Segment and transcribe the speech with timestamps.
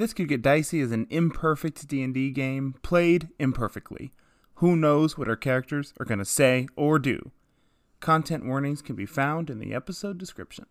[0.00, 4.14] This Could Get Dicey is an imperfect D&D game played imperfectly.
[4.54, 7.32] Who knows what our characters are going to say or do?
[8.00, 10.64] Content warnings can be found in the episode description.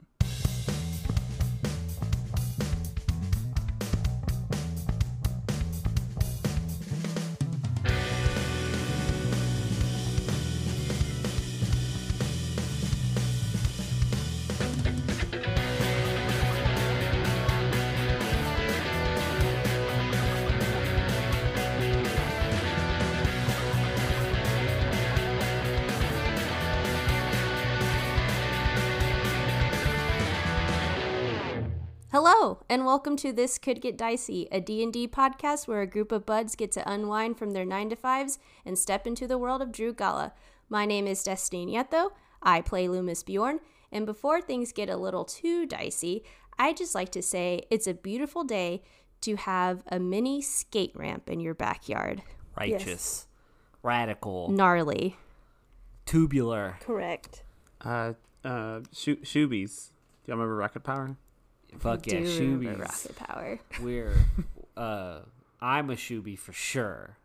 [32.90, 36.72] Welcome to This Could Get Dicey, a D&D podcast where a group of buds get
[36.72, 40.34] to unwind from their 9 to 5s and step into the world of Drew Gala.
[40.70, 42.10] My name is Destiny Nieto.
[42.42, 43.60] I play Lü'mis Bjorn,
[43.92, 46.24] and before things get a little too dicey,
[46.58, 48.82] I just like to say it's a beautiful day
[49.22, 52.24] to have a mini skate ramp in your backyard.
[52.58, 53.28] righteous,
[53.84, 55.16] radical, Gnarly.
[56.08, 56.78] tubular.
[56.80, 57.44] Correct.
[57.86, 59.90] Uh, uh, Sho- Shoobies.
[60.26, 61.18] Do y'all remember Rocket Power?
[61.78, 62.26] Fuck yeah, Do
[62.60, 62.80] shoobies.
[62.80, 63.60] Rocket Power.
[63.82, 64.14] We're,
[64.76, 65.20] uh,
[65.62, 67.18] I'm a shoobie for sure.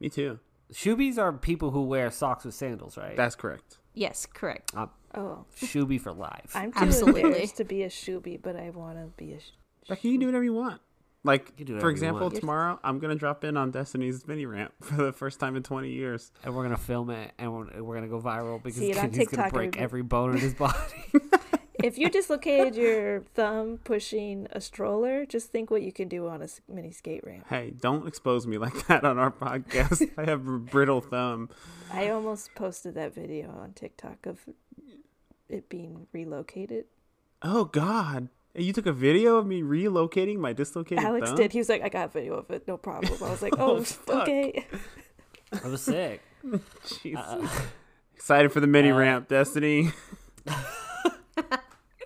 [0.00, 0.38] Me too.
[0.72, 3.16] Shoobies are people who wear socks with sandals, right?
[3.16, 3.78] That's correct.
[3.94, 4.72] Yes, correct.
[4.74, 6.52] I'm Oh, shoobie for life.
[6.54, 7.20] I'm too Absolutely.
[7.20, 9.40] embarrassed to be a shoobie, but I want to be a.
[9.40, 9.50] Sh-
[9.88, 10.80] Becky, you can do whatever you want.
[11.24, 14.96] Like, can for example, tomorrow I'm going to drop in on Destiny's mini ramp for
[15.04, 16.32] the first time in 20 years.
[16.42, 19.10] and we're gonna film it, and we're, we're gonna go viral because See it on
[19.10, 20.74] gonna break every bone in his body.
[21.82, 26.42] if you dislocated your thumb pushing a stroller, just think what you can do on
[26.42, 27.46] a mini skate ramp.
[27.48, 30.10] Hey, don't expose me like that on our podcast.
[30.18, 31.48] I have a brittle thumb.
[31.92, 34.40] I almost posted that video on TikTok of
[35.48, 36.86] it being relocated.
[37.42, 38.28] Oh, God.
[38.54, 41.36] You took a video of me relocating my dislocated Alex thumb?
[41.38, 41.52] did.
[41.52, 43.82] He was like, "I got a video of it, no problem." I was like, Oh,
[44.08, 44.66] "Oh, okay."
[45.64, 46.20] I was sick.
[46.84, 47.16] Jeez.
[47.16, 47.48] Uh,
[48.14, 49.90] Excited for the mini uh, ramp, Destiny.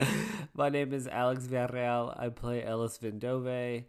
[0.55, 2.19] My name is Alex Villarreal.
[2.19, 3.85] I play Ellis Vindove.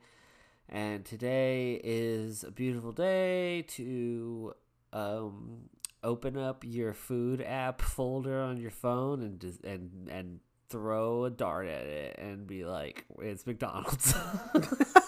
[0.70, 4.54] And today is a beautiful day to
[4.92, 5.70] um,
[6.04, 11.68] open up your food app folder on your phone and and and throw a dart
[11.68, 14.14] at it and be like, "It's McDonald's."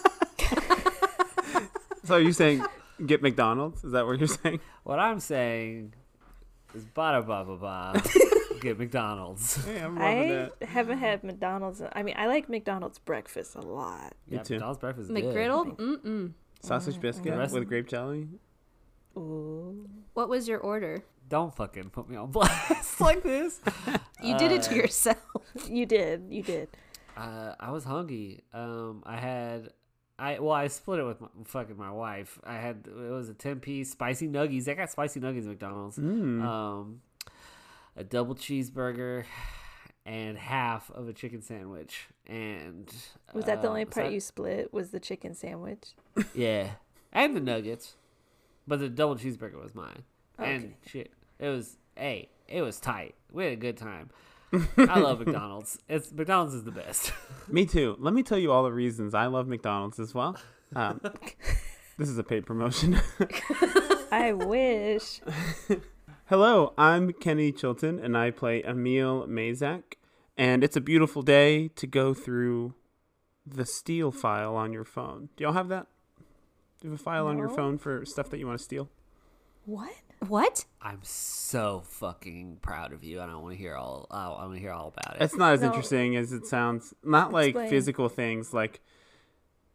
[2.10, 2.64] So are you saying
[3.06, 3.84] get McDonald's?
[3.84, 4.58] Is that what you're saying?
[4.82, 5.94] what I'm saying
[6.74, 7.56] is, bada ba ba
[7.92, 8.02] ba,
[8.60, 9.56] get McDonald's.
[9.64, 10.68] Hey, I'm I that.
[10.68, 11.82] haven't had McDonald's.
[11.92, 14.14] I mean, I like McDonald's breakfast a lot.
[14.28, 14.54] Me yeah, too.
[14.54, 15.24] McDonald's breakfast is good.
[15.24, 15.76] McGriddle?
[15.76, 16.32] Mm-mm.
[16.62, 18.28] Sausage biscuit rest- with grape jelly.
[19.16, 19.88] Ooh.
[20.14, 21.02] What was your order?
[21.28, 23.60] Don't fucking put me on blast like this.
[24.22, 25.16] You did it to Uh, yourself.
[25.66, 26.26] You did.
[26.28, 26.68] You did.
[27.16, 28.42] Uh, I was hungry.
[28.52, 29.70] Um, I had,
[30.18, 32.38] I well, I split it with my, fucking my wife.
[32.44, 34.68] I had it was a ten piece spicy nuggies.
[34.68, 35.96] I got spicy nuggies at McDonald's.
[35.96, 36.42] Mm.
[36.44, 37.00] Um,
[38.00, 39.24] a double cheeseburger
[40.06, 42.06] and half of a chicken sandwich.
[42.26, 42.90] And
[43.34, 44.72] Was that the uh, only part that- you split?
[44.72, 45.90] Was the chicken sandwich?
[46.34, 46.70] Yeah,
[47.12, 47.94] and the nuggets,
[48.66, 50.02] but the double cheeseburger was mine.
[50.38, 53.14] And shit, it was hey, it was tight.
[53.30, 54.10] We had a good time.
[54.76, 55.78] I love McDonald's.
[55.88, 57.12] It's McDonald's is the best.
[57.48, 57.96] Me too.
[57.98, 60.36] Let me tell you all the reasons I love McDonald's as well.
[60.74, 61.00] Um,
[61.98, 62.98] this is a paid promotion.
[64.10, 65.20] I wish.
[66.30, 69.94] Hello, I'm Kenny Chilton, and I play Emil Mazak.
[70.38, 72.74] And it's a beautiful day to go through
[73.44, 75.30] the steal file on your phone.
[75.36, 75.88] Do y'all have that?
[76.80, 78.88] Do you have a file on your phone for stuff that you want to steal?
[79.64, 79.90] What?
[80.28, 80.66] What?
[80.80, 83.20] I'm so fucking proud of you.
[83.20, 84.06] I don't want to hear all.
[84.12, 85.22] I want to hear all about it.
[85.24, 85.66] It's not as No.
[85.66, 86.94] interesting as it sounds.
[87.02, 87.70] Not like Explain.
[87.70, 88.80] physical things, like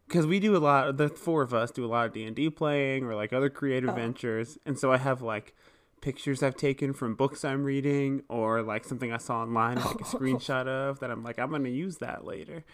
[0.08, 0.96] because we do a lot.
[0.96, 3.50] The four of us do a lot of D and D playing or like other
[3.50, 3.94] creative Oh.
[3.94, 5.54] ventures, and so I have like
[6.00, 10.04] pictures I've taken from books I'm reading or like something I saw online, like a
[10.16, 12.64] screenshot of that I'm like I'm gonna use that later.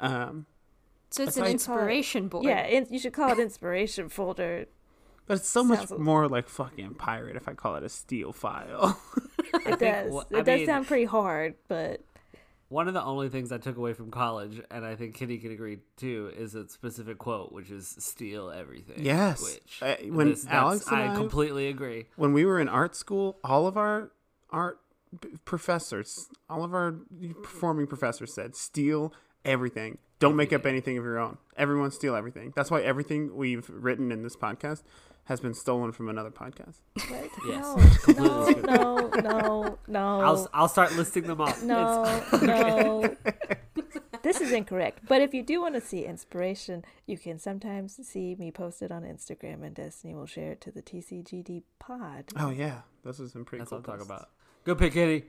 [0.00, 0.46] Um,
[1.10, 2.44] So it's an how you inspiration board.
[2.44, 4.66] Yeah, in, you should call it inspiration folder.
[5.26, 7.88] but it's so much Sounds a- more like fucking pirate if I call it a
[7.88, 9.00] steal file.
[9.52, 10.14] It think does.
[10.30, 12.02] it I does mean- sound pretty hard, but
[12.70, 15.50] One of the only things I took away from college, and I think Kitty can
[15.50, 19.42] agree too, is a specific quote, which is "steal everything." Yes.
[19.42, 22.06] Which Uh, when this- Alex and I I- completely agree.
[22.16, 24.12] when we were in art school, all of our
[24.50, 24.78] art
[25.44, 26.92] professors, all of our
[27.42, 29.12] performing professors said, steal
[29.44, 29.98] everything.
[30.20, 31.38] Don't make up anything of your own.
[31.56, 32.52] Everyone steal everything.
[32.54, 34.82] That's why everything we've written in this podcast
[35.30, 36.78] has been stolen from another podcast.
[37.08, 37.30] what?
[37.46, 40.20] Yes, no, no, no, no, no.
[40.20, 41.62] I'll I'll start listing them off.
[41.62, 42.02] No,
[42.42, 43.16] no.
[43.74, 43.84] this
[44.24, 45.02] this is incorrect.
[45.06, 48.90] But if you do want to see inspiration, you can sometimes see me post it
[48.90, 52.24] on Instagram, and Destiny will share it to the TCGD pod.
[52.36, 53.78] Oh yeah, This are some pretty That's cool.
[53.78, 54.30] what I'm talking about.
[54.64, 55.26] Go pick Kitty.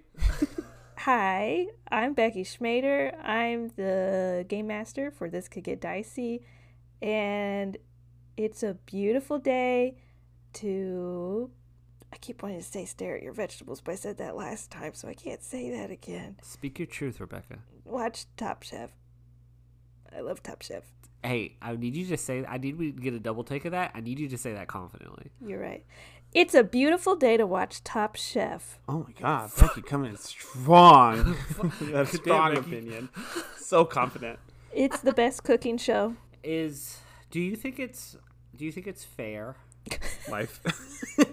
[0.97, 3.15] Hi, I'm Becky Schmader.
[3.23, 6.41] I'm the game master for This Could Get Dicey,
[7.03, 7.77] and
[8.43, 9.95] it's a beautiful day
[10.53, 11.49] to.
[12.13, 14.93] I keep wanting to say stare at your vegetables, but I said that last time,
[14.93, 16.35] so I can't say that again.
[16.41, 17.59] Speak your truth, Rebecca.
[17.85, 18.91] Watch Top Chef.
[20.13, 20.83] I love Top Chef.
[21.23, 22.43] Hey, I need you to say.
[22.45, 23.91] I need we to get a double take of that.
[23.93, 25.31] I need you to say that confidently.
[25.45, 25.85] You're right.
[26.33, 28.79] It's a beautiful day to watch Top Chef.
[28.89, 31.35] Oh my god, Becky coming in strong.
[31.81, 32.59] That strong Becky.
[32.77, 33.09] opinion.
[33.57, 34.39] So confident.
[34.73, 36.15] It's the best cooking show.
[36.43, 36.97] Is
[37.29, 38.17] do you think it's
[38.61, 39.55] do you think it's fair?
[40.29, 40.61] Life.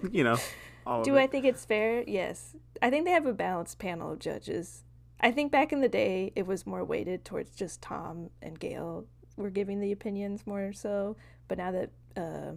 [0.10, 0.38] you know.
[0.86, 2.02] All Do I think it's fair?
[2.06, 2.56] Yes.
[2.80, 4.82] I think they have a balanced panel of judges.
[5.20, 9.04] I think back in the day, it was more weighted towards just Tom and Gail
[9.36, 11.18] were giving the opinions more so.
[11.48, 12.52] But now that uh,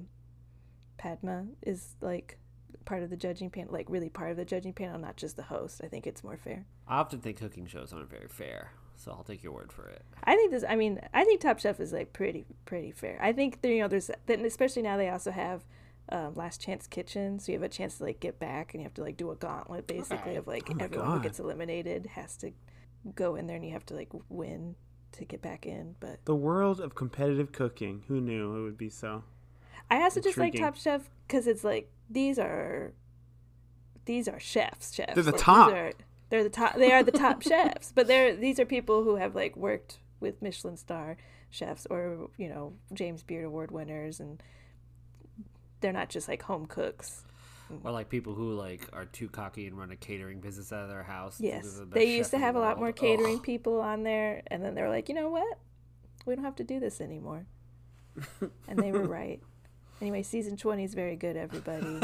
[0.98, 2.38] Padma is like
[2.86, 5.44] part of the judging panel, like really part of the judging panel, not just the
[5.44, 6.66] host, I think it's more fair.
[6.88, 8.72] I often think cooking shows aren't very fair,
[9.04, 10.04] so I'll take your word for it.
[10.24, 10.64] I think this.
[10.68, 13.18] I mean, I think Top Chef is like pretty, pretty fair.
[13.22, 15.66] I think there, you know, there's then especially now they also have
[16.10, 18.86] um, Last Chance Kitchen, so you have a chance to like get back, and you
[18.86, 22.06] have to like do a gauntlet basically of like Oh my everyone who gets eliminated
[22.08, 22.52] has to
[23.16, 24.76] go in there, and you have to like win
[25.14, 25.96] to get back in.
[26.00, 28.04] But The world of competitive cooking.
[28.08, 29.24] Who knew it would be so?
[29.90, 32.94] I also just like Top Chef because it's like these are
[34.06, 35.14] these are chefs, chefs.
[35.16, 35.72] They're the Like, these top.
[35.74, 35.92] are-
[36.32, 36.76] they're the top.
[36.76, 40.42] They are the top chefs, but they're these are people who have like worked with
[40.42, 41.18] Michelin star
[41.50, 44.42] chefs or you know James Beard Award winners, and
[45.82, 47.24] they're not just like home cooks.
[47.84, 50.90] Or like people who like are too cocky and run a catering business out of
[50.90, 51.36] their house.
[51.40, 53.44] Yes, the they used to have a lot more catering Ugh.
[53.44, 55.60] people on there, and then they were like, you know what,
[56.26, 57.46] we don't have to do this anymore,
[58.70, 59.42] and they were right.
[60.00, 62.00] Anyway, season twenty is very good, everybody.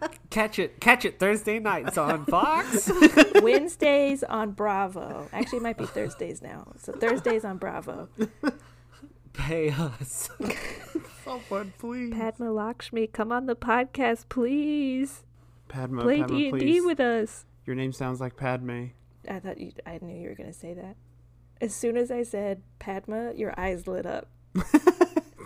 [0.30, 2.88] Catch it, catch it Thursday nights on Fox.
[3.42, 5.28] Wednesdays on Bravo.
[5.32, 6.72] Actually, it might be Thursdays now.
[6.78, 8.08] So Thursdays on Bravo.
[9.32, 10.30] Pay us.
[11.26, 12.12] Oh, Someone, please.
[12.12, 15.22] Padma Lakshmi, come on the podcast, please.
[15.68, 16.84] Padma, Play Padma, D and D please.
[16.86, 17.44] with us.
[17.66, 18.86] Your name sounds like Padme.
[19.28, 19.70] I thought you.
[19.86, 20.96] I knew you were gonna say that.
[21.60, 24.28] As soon as I said Padma, your eyes lit up,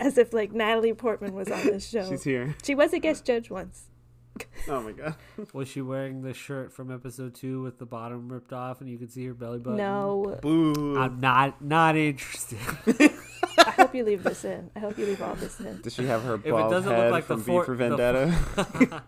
[0.01, 2.09] as if like Natalie Portman was on this show.
[2.09, 2.55] She's here.
[2.63, 3.91] She was a guest judge once.
[4.69, 5.15] Oh my god.
[5.53, 8.97] Was she wearing the shirt from episode two with the bottom ripped off and you
[8.99, 9.77] could see her belly button?
[9.77, 10.99] No, Boo.
[10.99, 12.59] I'm not not interested.
[13.59, 14.71] I hope you leave this in.
[14.75, 15.81] I hope you leave all this in.
[15.83, 17.77] Does she have her it bald doesn't look head like the from for- V for
[17.77, 19.03] the- Vendetta?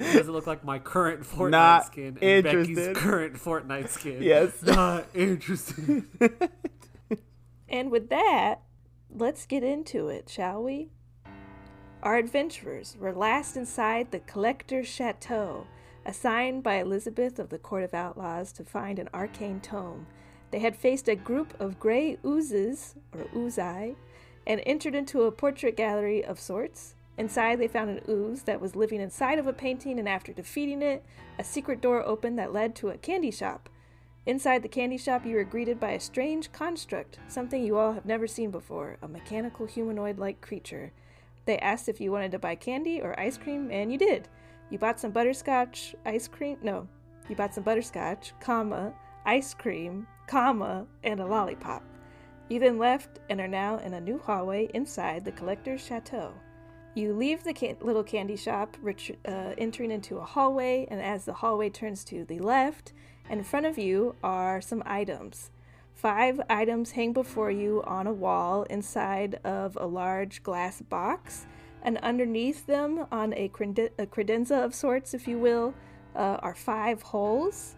[0.00, 4.22] It doesn't look like my current Fortnite Not skin and Becky's current Fortnite skin.
[4.22, 4.62] Yes.
[4.62, 6.04] Not interested.
[7.68, 8.62] And with that,
[9.10, 10.90] let's get into it, shall we?
[12.00, 15.66] Our adventurers were last inside the Collector's Chateau,
[16.06, 20.06] assigned by Elizabeth of the Court of Outlaws to find an arcane tome.
[20.52, 23.96] They had faced a group of gray oozes, or oozai,
[24.46, 26.94] and entered into a portrait gallery of sorts.
[27.18, 30.82] Inside, they found an ooze that was living inside of a painting, and after defeating
[30.82, 31.04] it,
[31.36, 33.68] a secret door opened that led to a candy shop.
[34.24, 38.06] Inside the candy shop, you were greeted by a strange construct, something you all have
[38.06, 40.92] never seen before a mechanical humanoid like creature.
[41.48, 44.28] They asked if you wanted to buy candy or ice cream, and you did.
[44.68, 46.58] You bought some butterscotch ice cream.
[46.60, 46.86] No,
[47.26, 48.92] you bought some butterscotch, comma,
[49.24, 51.82] ice cream, comma, and a lollipop.
[52.50, 56.34] You then left and are now in a new hallway inside the collector's chateau.
[56.94, 61.24] You leave the ca- little candy shop, ret- uh, entering into a hallway, and as
[61.24, 62.92] the hallway turns to the left,
[63.30, 65.50] in front of you are some items.
[65.98, 71.44] Five items hang before you on a wall inside of a large glass box,
[71.82, 75.74] and underneath them, on a, crede- a credenza of sorts, if you will,
[76.14, 77.74] uh, are five holes.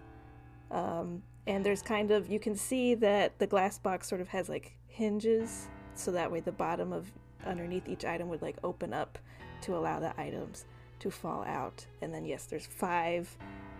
[0.70, 4.50] Um, and there's kind of, you can see that the glass box sort of has
[4.50, 7.10] like hinges, so that way the bottom of
[7.46, 9.18] underneath each item would like open up
[9.62, 10.66] to allow the items
[10.98, 11.86] to fall out.
[12.02, 13.34] And then, yes, there's five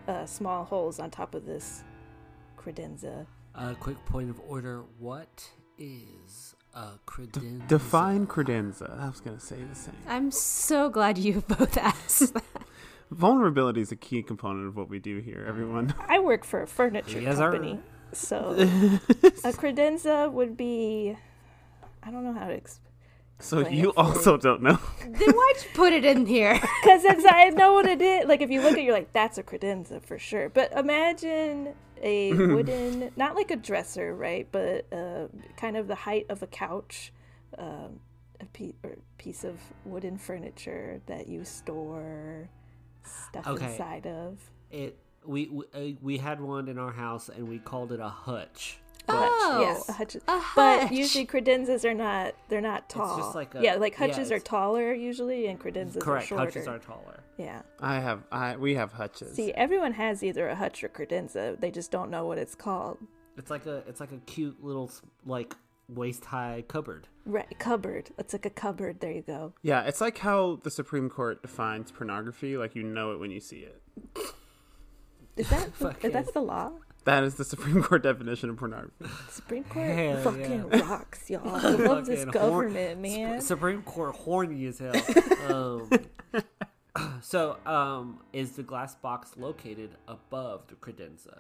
[0.09, 1.85] uh, small holes on top of this
[2.59, 3.27] credenza.
[3.55, 4.85] A quick point of order.
[4.99, 7.67] What is a credenza?
[7.69, 8.99] Define credenza.
[9.01, 9.95] I was gonna say the same.
[10.09, 12.45] I'm so glad you both asked that.
[13.11, 15.93] Vulnerability is a key component of what we do here, everyone.
[16.09, 17.51] I work for a furniture Yes, sir.
[17.51, 17.81] company,
[18.13, 21.17] so a credenza would be
[22.03, 22.57] I don't know how to.
[22.61, 22.79] Exp-
[23.41, 24.79] So you also don't know.
[25.03, 26.61] then why'd you put it in here?
[26.83, 28.27] Because I know what it is.
[28.27, 30.49] Like if you look at, it, you're like, that's a credenza for sure.
[30.49, 34.47] But imagine a wooden, not like a dresser, right?
[34.51, 37.13] But uh, kind of the height of a couch,
[37.59, 38.01] um,
[38.41, 42.49] a pe- or piece of wooden furniture that you store
[43.05, 43.73] stuff Okay.
[43.73, 44.39] inside of.
[44.71, 48.09] It we we, uh, we had one in our house and we called it a
[48.09, 48.79] hutch.
[49.09, 50.15] A hutch, Oh, yes, a hutch.
[50.17, 52.35] a But usually credenzas are not.
[52.49, 53.17] They're not tall.
[53.19, 56.25] just like a- yeah, like yeah, hutches are taller usually, and credenzas Correct.
[56.25, 56.43] are shorter.
[56.53, 56.55] Correct.
[56.55, 57.21] Hutches are taller.
[57.37, 57.63] Yeah.
[57.81, 59.35] I have I we have hutches.
[59.35, 61.59] See, everyone has either a hutch or credenza.
[61.59, 62.99] They just don't know what it's called.
[63.37, 64.91] It's like a it's like a cute little
[65.25, 65.57] like
[65.89, 67.09] waist high cupboard.
[67.25, 68.11] Right, cupboard.
[68.19, 69.01] It's like a cupboard.
[69.01, 69.55] There you go.
[69.63, 72.57] Yeah, it's like how the Supreme Court defines pornography.
[72.57, 73.81] Like you know it when you see it.
[75.37, 76.73] Is that Fucking- that's the law?
[77.05, 79.07] That is the Supreme Court definition of pornography.
[79.31, 80.81] Supreme Court Hell fucking yeah.
[80.89, 81.49] rocks, y'all.
[81.55, 83.41] I love this Fucking hor- government, man.
[83.41, 84.95] Supreme Court horny as hell.
[86.35, 86.43] um,
[87.23, 91.39] so, um, is the glass box located above the credenza?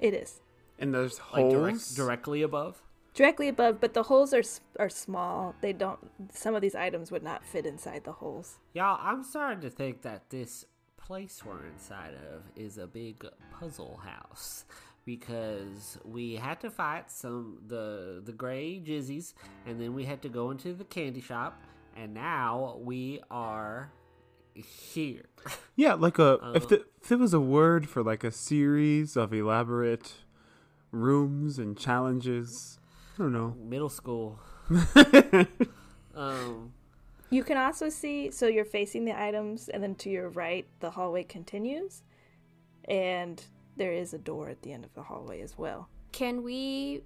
[0.00, 0.40] It is
[0.78, 1.52] And there's Like holes.
[1.54, 2.82] direct, directly above?
[3.14, 4.42] directly above, but the holes are
[4.78, 5.54] are small.
[5.60, 5.98] They don't.
[6.32, 8.58] Some of these items would not fit inside the holes.
[8.72, 10.64] Y'all, I'm starting to think that this
[10.96, 13.22] place we're inside of is a big
[13.58, 14.64] puzzle house
[15.04, 19.34] because we had to fight some the the gray jizzies
[19.66, 21.60] and then we had to go into the candy shop
[21.96, 23.92] and now we are
[24.54, 25.24] here.
[25.74, 29.16] Yeah, like a Uh, if, the, if there was a word for like a series
[29.16, 30.12] of elaborate
[30.90, 32.78] rooms and challenges.
[33.14, 33.56] I don't know.
[33.58, 34.38] Middle school.
[36.14, 36.72] um
[37.30, 38.30] You can also see.
[38.30, 42.02] So you're facing the items, and then to your right, the hallway continues,
[42.86, 43.42] and
[43.76, 45.88] there is a door at the end of the hallway as well.
[46.12, 47.02] Can we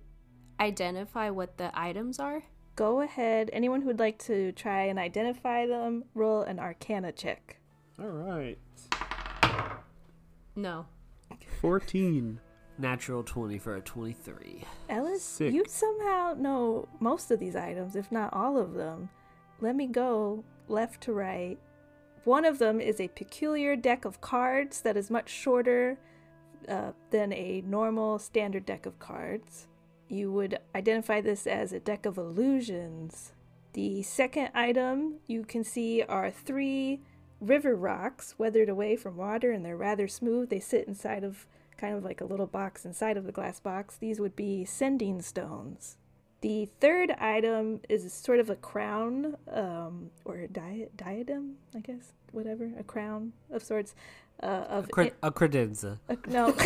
[0.60, 2.42] identify what the items are?
[2.74, 3.50] Go ahead.
[3.52, 7.58] Anyone who would like to try and identify them, roll an Arcana check.
[7.98, 8.58] All right.
[10.54, 10.86] No.
[11.60, 12.40] 14.
[12.78, 14.62] natural 20 for a 23.
[14.88, 15.54] Ellis, Sick.
[15.54, 19.08] you somehow know most of these items, if not all of them.
[19.60, 21.58] Let me go left to right.
[22.24, 25.98] One of them is a peculiar deck of cards that is much shorter
[26.68, 29.66] uh, than a normal standard deck of cards.
[30.08, 33.32] You would identify this as a deck of illusions.
[33.72, 37.00] The second item you can see are three
[37.40, 40.48] river rocks weathered away from water and they're rather smooth.
[40.48, 41.46] They sit inside of
[41.76, 43.96] kind of like a little box inside of the glass box.
[43.96, 45.96] These would be sending stones.
[46.40, 52.70] The third item is sort of a crown or a di- diadem, I guess, whatever,
[52.78, 53.94] a crown of sorts.
[54.42, 55.98] Uh, of Cre- a credenza.
[56.08, 56.54] uh, no.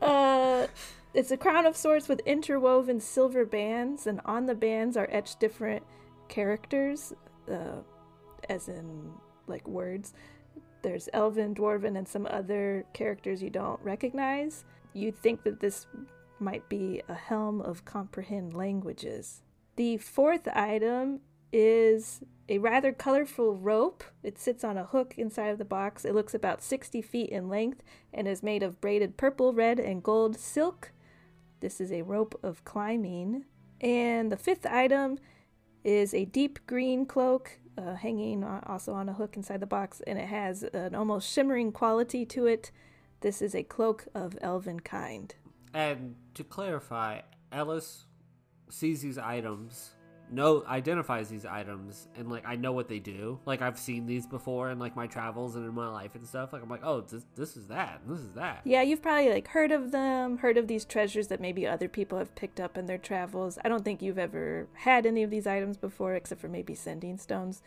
[0.02, 0.66] uh,
[1.14, 5.40] it's a crown of sorts with interwoven silver bands, and on the bands are etched
[5.40, 5.82] different
[6.28, 7.12] characters,
[7.50, 7.80] uh,
[8.48, 9.10] as in
[9.46, 10.12] like words.
[10.82, 14.64] There's elven, dwarven, and some other characters you don't recognize.
[14.92, 15.86] You'd think that this
[16.38, 19.42] might be a helm of comprehend languages.
[19.76, 21.20] The fourth item
[21.52, 24.04] is a rather colorful rope.
[24.22, 26.04] It sits on a hook inside of the box.
[26.04, 30.02] It looks about 60 feet in length and is made of braided purple, red, and
[30.02, 30.92] gold silk.
[31.60, 33.44] This is a rope of climbing.
[33.80, 35.18] And the fifth item
[35.84, 40.18] is a deep green cloak uh, hanging also on a hook inside the box, and
[40.18, 42.72] it has an almost shimmering quality to it.
[43.20, 45.32] This is a cloak of elvenkind.
[45.72, 47.20] And to clarify,
[47.52, 48.06] Ellis
[48.68, 49.92] sees these items,
[50.30, 53.38] know identifies these items, and like I know what they do.
[53.46, 56.52] Like I've seen these before in like my travels and in my life and stuff.
[56.52, 58.60] Like I'm like, oh, this this is that, and this is that.
[58.64, 62.18] Yeah, you've probably like heard of them, heard of these treasures that maybe other people
[62.18, 63.58] have picked up in their travels.
[63.64, 67.18] I don't think you've ever had any of these items before, except for maybe sending
[67.18, 67.62] stones.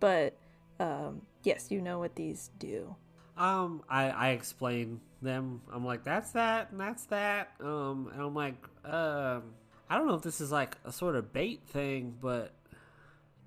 [0.00, 0.36] But
[0.78, 2.96] um, yes, you know what these do.
[3.36, 5.60] Um, I I explain them.
[5.72, 7.52] I'm like, that's that, and that's that.
[7.60, 9.42] Um, and I'm like, um,
[9.88, 12.52] I don't know if this is like a sort of bait thing, but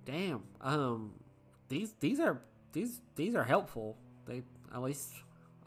[0.05, 1.13] damn, um,
[1.67, 2.41] these these are
[2.73, 3.97] these these are helpful.
[4.25, 4.43] They
[4.73, 5.11] at least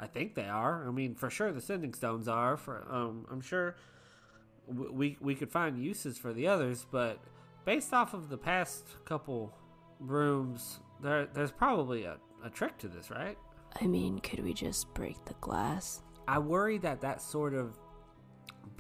[0.01, 0.87] I think they are.
[0.87, 2.57] I mean, for sure the sending stones are.
[2.57, 3.77] For um, I'm sure
[4.69, 7.19] w- we we could find uses for the others, but
[7.65, 9.53] based off of the past couple
[10.01, 13.37] rooms, there there's probably a, a trick to this, right?
[13.81, 16.03] I mean, could we just break the glass?
[16.29, 17.79] I worry that that sort of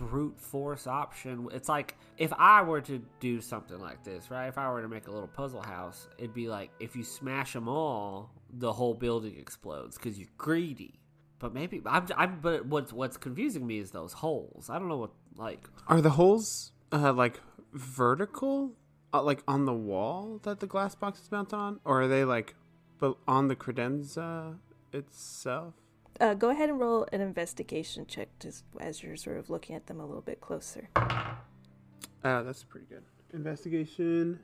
[0.03, 1.49] brute force option.
[1.53, 4.49] It's like if I were to do something like this, right?
[4.49, 7.53] If I were to make a little puzzle house, it'd be like if you smash
[7.53, 11.01] them all, the whole building explodes because you're greedy.
[11.39, 12.41] But maybe I'm, I'm.
[12.41, 14.69] But what's what's confusing me is those holes.
[14.71, 15.69] I don't know what like.
[15.89, 17.41] Are the holes uh, like
[17.73, 18.73] vertical
[19.13, 22.25] uh, like on the wall that the glass box is mounted on, or are they
[22.25, 22.55] like,
[22.99, 24.59] but on the credenza
[24.93, 25.75] itself?
[26.21, 29.87] Uh, go ahead and roll an investigation check just as you're sort of looking at
[29.87, 30.89] them a little bit closer.
[30.97, 33.03] Uh, that's pretty good.
[33.33, 34.39] Investigation,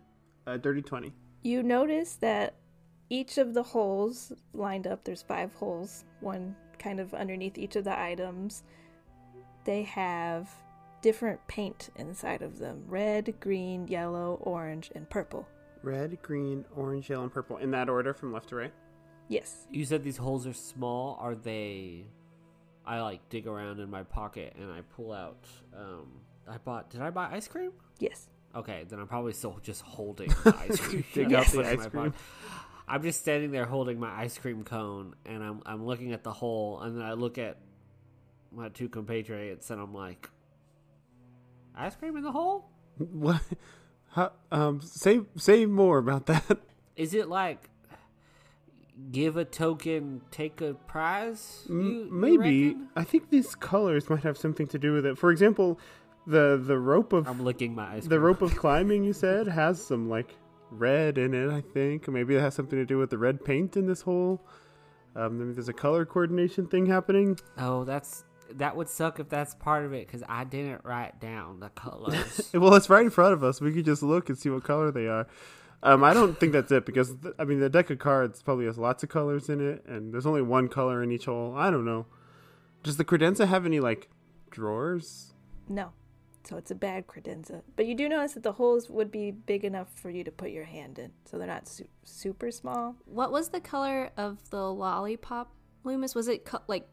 [0.47, 1.13] uh, dirty twenty.
[1.43, 2.55] You notice that
[3.11, 7.85] each of the holes lined up, there's five holes, one kind of underneath each of
[7.85, 8.65] the items.
[9.65, 10.51] They have
[11.01, 15.47] different paint inside of them red, green, yellow, orange, and purple.
[15.83, 18.73] Red, green, orange, yellow, and purple in that order from left to right.
[19.29, 19.67] Yes.
[19.71, 21.19] You said these holes are small.
[21.21, 22.07] Are they?
[22.87, 25.47] I like dig around in my pocket and I pull out.
[25.77, 26.07] Um,
[26.49, 26.91] I bought.
[26.91, 27.73] Did I buy ice cream?
[27.99, 28.29] Yes.
[28.55, 31.05] Okay, then I'm probably still just holding the ice cream.
[31.13, 32.13] Dig out the ice cream.
[32.13, 32.15] Pocket.
[32.89, 36.33] I'm just standing there holding my ice cream cone, and I'm I'm looking at the
[36.33, 37.59] hole, and then I look at
[38.51, 40.31] my two compatriots, and I'm like,
[41.77, 42.71] ice cream in the hole?
[42.99, 43.43] What?
[44.11, 46.59] How, um, say say more about that.
[46.97, 47.69] Is it like
[49.11, 51.65] give a token, take a prize?
[51.69, 52.89] You- you Maybe reckon?
[52.97, 55.17] I think these colors might have something to do with it.
[55.19, 55.79] For example,
[56.27, 58.09] the the rope of I'm licking my ice cream.
[58.11, 60.37] the rope of climbing you said has some like
[60.71, 61.51] red in it.
[61.51, 64.45] I think maybe it has something to do with the red paint in this hole.
[65.17, 67.39] Um, maybe there's a color coordination thing happening.
[67.57, 71.61] Oh, that's that would suck if that's part of it because I didn't write down
[71.61, 72.51] the colors.
[72.55, 73.61] Well, it's right in front of us.
[73.61, 75.27] We could just look and see what color they are.
[75.83, 78.67] Um, I don't think that's it because th- I mean the deck of cards probably
[78.67, 81.55] has lots of colors in it, and there's only one color in each hole.
[81.57, 82.07] I don't know.
[82.83, 84.09] Does the credenza have any like
[84.51, 85.35] drawers?
[85.69, 85.93] No.
[86.45, 87.63] So it's a bad credenza.
[87.77, 90.51] But you do notice that the holes would be big enough for you to put
[90.51, 91.13] your hand in.
[91.27, 92.97] So they're not su- super small.
[93.05, 95.53] What was the color of the lollipop,
[95.85, 96.15] Lü'mis?
[96.15, 96.89] Was it co- like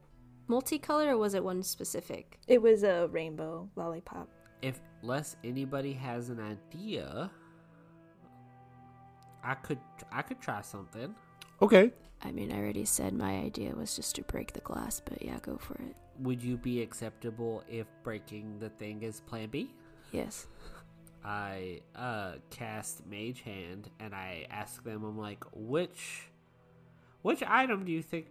[0.49, 2.37] multicolor or was it one specific?
[2.47, 4.27] It was a rainbow lollipop.
[4.61, 7.29] if less anybody has an idea,
[9.45, 9.79] I could
[10.11, 11.15] I could try something.
[11.61, 11.91] Okay.
[12.23, 15.37] I mean, I already said my idea was just to break the glass, but yeah,
[15.41, 15.95] go for it.
[16.19, 19.69] Would you be acceptable if breaking the thing is Plan B?
[20.11, 20.47] Yes.
[21.23, 25.03] I uh, cast Mage Hand and I ask them.
[25.03, 26.29] I'm like, which
[27.21, 28.27] which item do you think?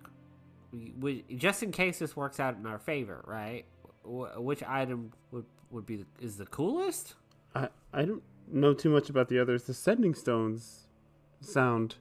[0.98, 3.64] Would, just in case this works out in our favor, right?
[4.02, 7.14] Wh- Which item would would be the, is the coolest?
[7.54, 9.64] I I don't know too much about the others.
[9.64, 10.86] The sending stones
[11.44, 11.96] sound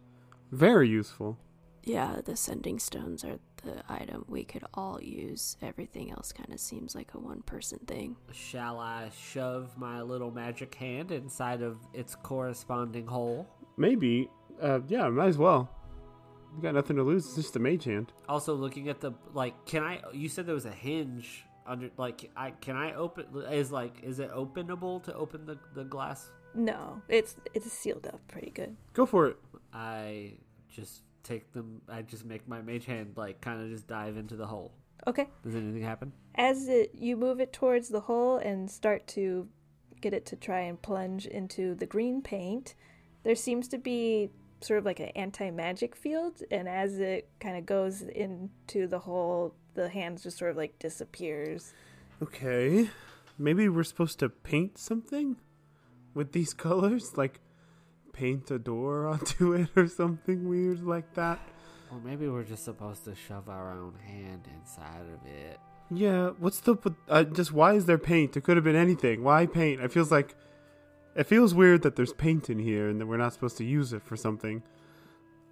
[0.52, 1.38] very useful.
[1.84, 5.58] Yeah, the sending stones are the item we could all use.
[5.62, 8.16] Everything else kind of seems like a one person thing.
[8.32, 13.48] Shall I shove my little magic hand inside of its corresponding hole?
[13.78, 14.30] Maybe.
[14.62, 15.70] Uh, yeah, might as well.
[16.56, 17.26] You got nothing to lose.
[17.26, 18.14] It's just a mage hand.
[18.30, 20.02] Also, looking at the like, can I?
[20.14, 21.90] You said there was a hinge under.
[21.98, 23.26] Like, I can I open?
[23.52, 26.32] Is like, is it openable to open the the glass?
[26.56, 28.76] No, it's it's sealed up pretty good.
[28.94, 29.38] Go for it.
[29.74, 30.34] I
[30.70, 31.82] just take them.
[31.90, 34.72] I just make my mage hand like kind of just dive into the hole.
[35.08, 35.28] Okay.
[35.44, 36.14] Does anything happen?
[36.36, 39.48] As it, you move it towards the hole and start to
[40.02, 42.76] get it to try and plunge into the green paint,
[43.24, 44.30] there seems to be
[44.62, 46.42] sort of like an anti magic field.
[46.52, 50.80] And as it kind of goes into the hole, the hand just sort of like
[50.80, 51.74] disappears.
[52.22, 52.90] Okay.
[53.38, 55.38] Maybe we're supposed to paint something
[56.14, 57.18] with these colors?
[57.18, 57.40] Like
[58.14, 61.40] paint a door onto it or something weird like that?
[61.92, 65.60] Or maybe we're just supposed to shove our own hand inside of it.
[65.92, 66.76] Yeah, what's the.
[67.08, 68.36] Uh, just why is there paint?
[68.36, 69.24] It could have been anything.
[69.24, 69.82] Why paint?
[69.82, 70.36] It feels like.
[71.16, 73.94] It feels weird that there's paint in here and that we're not supposed to use
[73.94, 74.64] it for something.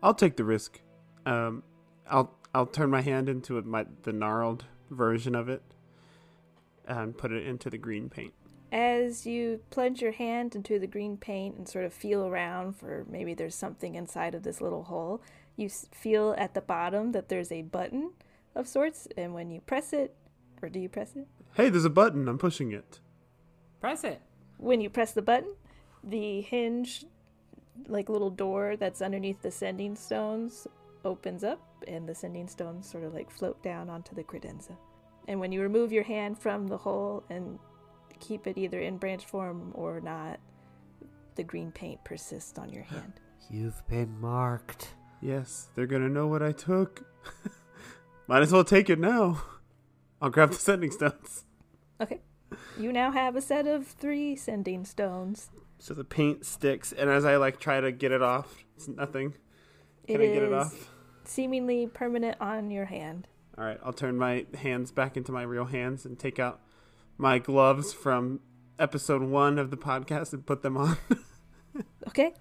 [0.01, 0.81] I'll take the risk.
[1.27, 1.61] Um,
[2.09, 5.61] I'll I'll turn my hand into it, my the gnarled version of it,
[6.87, 8.33] and put it into the green paint.
[8.71, 13.05] As you plunge your hand into the green paint and sort of feel around for
[13.09, 15.21] maybe there's something inside of this little hole,
[15.57, 18.11] you feel at the bottom that there's a button
[18.55, 20.15] of sorts, and when you press it,
[20.61, 21.27] or do you press it?
[21.55, 22.27] Hey, there's a button.
[22.29, 22.99] I'm pushing it.
[23.81, 24.21] Press it.
[24.57, 25.53] When you press the button,
[26.03, 27.05] the hinge,
[27.87, 30.67] like little door that's underneath the sending stones,
[31.03, 34.77] opens up, and the sending stones sort of like float down onto the credenza.
[35.27, 37.59] And when you remove your hand from the hole and
[38.21, 40.39] keep it either in branch form or not,
[41.35, 43.13] the green paint persists on your hand.
[43.49, 44.93] You've been marked.
[45.21, 47.05] Yes, they're gonna know what I took.
[48.27, 49.41] Might as well take it now.
[50.21, 51.43] I'll grab the sending stones.
[51.99, 52.21] Okay.
[52.77, 55.49] You now have a set of three sending stones.
[55.79, 59.33] So the paint sticks, and as I like try to get it off, it's nothing.
[60.07, 60.89] Can It I get it off?
[61.23, 63.27] seemingly permanent on your hand.
[63.57, 66.61] All right, I'll turn my hands back into my real hands and take out
[67.21, 68.39] my gloves from
[68.79, 70.97] episode one of the podcast and put them on.
[72.07, 72.33] Okay,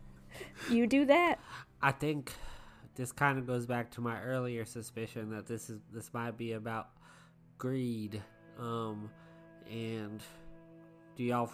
[0.69, 1.39] you do that.
[1.81, 2.33] I think
[2.97, 6.55] this kind of goes back to my earlier suspicion that this is this might be
[6.55, 6.89] about
[7.57, 8.21] greed.
[8.59, 9.09] Um,
[9.71, 10.21] and
[11.15, 11.53] do y'all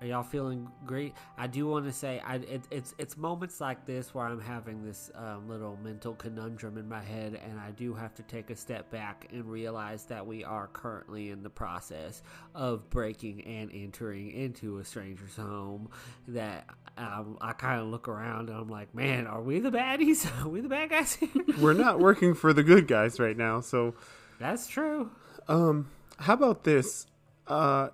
[0.00, 1.14] are y'all feeling great?
[1.36, 4.84] I do want to say, I it, it's it's moments like this where I'm having
[4.84, 8.56] this um, little mental conundrum in my head, and I do have to take a
[8.56, 12.22] step back and realize that we are currently in the process
[12.54, 15.88] of breaking and entering into a stranger's home.
[16.28, 20.28] That um, I kind of look around and I'm like, man, are we the baddies?
[20.44, 21.28] Are we the bad guys here?
[21.58, 23.94] We're not working for the good guys right now, so
[24.38, 25.10] That's true.
[25.48, 27.06] um how about this?
[27.46, 27.88] Uh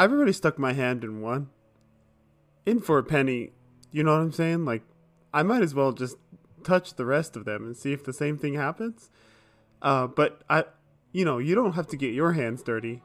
[0.00, 1.50] I've already stuck my hand in one.
[2.64, 3.50] In for a penny.
[3.92, 4.64] You know what I'm saying?
[4.64, 4.82] Like
[5.34, 6.16] I might as well just
[6.64, 9.10] touch the rest of them and see if the same thing happens.
[9.82, 10.64] Uh but I
[11.12, 13.02] you know, you don't have to get your hands dirty.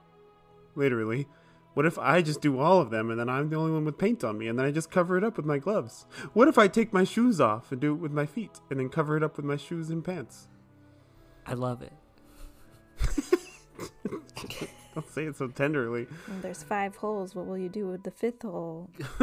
[0.74, 1.28] Literally.
[1.74, 3.98] What if I just do all of them and then I'm the only one with
[3.98, 6.06] paint on me and then I just cover it up with my gloves?
[6.32, 8.88] What if I take my shoes off and do it with my feet and then
[8.88, 10.48] cover it up with my shoes and pants?
[11.46, 11.92] I love it.
[14.96, 16.08] Don't say it so tenderly.
[16.28, 17.36] And there's five holes.
[17.36, 18.90] What will you do with the fifth hole?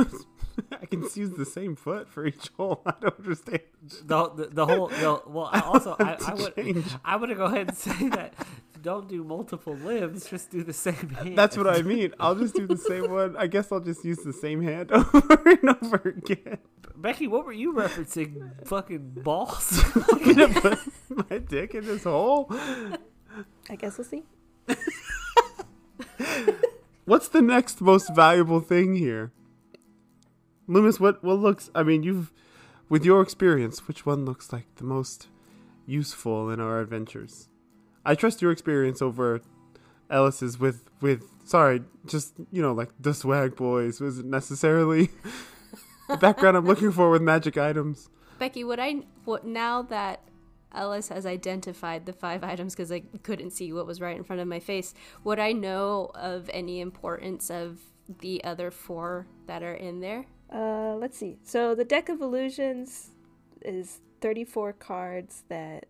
[0.70, 2.82] I can use the same foot for each hole.
[2.86, 3.60] I don't understand.
[4.04, 6.86] The, the, the whole the, well I also I, to I would change.
[7.02, 8.34] I would go ahead and say that
[8.82, 11.38] don't do multiple limbs just do the same hand.
[11.38, 12.12] That's what I mean.
[12.20, 13.34] I'll just do the same one.
[13.36, 16.58] I guess I'll just use the same hand over and over again.
[16.96, 19.82] Becky what were you referencing fucking balls
[20.12, 20.78] I'm gonna put
[21.30, 22.52] my dick in this hole.
[23.70, 24.24] I guess we'll see.
[27.04, 29.32] What's the next most valuable thing here?
[30.68, 32.32] Lü'mis, what what looks I mean you've
[32.88, 35.28] with your experience, which one looks like the most
[35.86, 37.48] useful in our adventures?
[38.04, 39.40] I trust your experience over
[40.10, 45.10] Ellis's with with sorry, just you know, like the swag boys was it necessarily
[46.08, 48.08] the background I'm looking for with magic items.
[48.38, 50.20] Becky, would I what now that
[50.74, 54.40] Ellis has identified the five items because I couldn't see what was right in front
[54.40, 57.80] of my face, would I know of any importance of
[58.20, 60.26] the other four that are in there?
[60.52, 61.38] Uh, let's see.
[61.44, 63.10] So the deck of illusions
[63.62, 65.86] is 34 cards that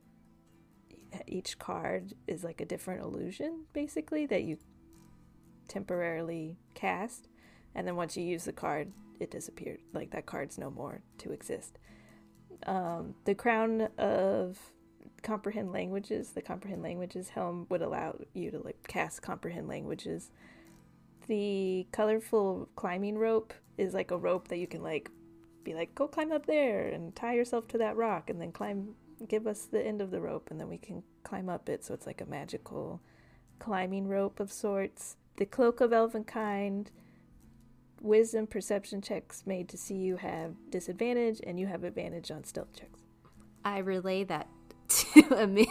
[1.26, 4.58] each card is like a different illusion, basically, that you
[5.68, 7.28] temporarily cast.
[7.74, 9.80] And then once you use the card, it disappeared.
[9.92, 11.78] Like that card's no more to exist.
[12.66, 14.58] Um, the crown of
[15.22, 20.30] comprehend languages, the comprehend languages helm would allow you to like cast comprehend languages.
[21.28, 25.10] The colorful climbing rope is like a rope that you can like
[25.64, 28.94] be like go climb up there and tie yourself to that rock and then climb
[29.28, 31.94] give us the end of the rope and then we can climb up it so
[31.94, 33.00] it's like a magical
[33.60, 36.88] climbing rope of sorts the cloak of elvenkind
[38.02, 42.72] wisdom perception checks made to see you have disadvantage and you have advantage on stealth
[42.78, 43.00] checks
[43.64, 44.48] I relay that
[44.88, 45.66] to Emil.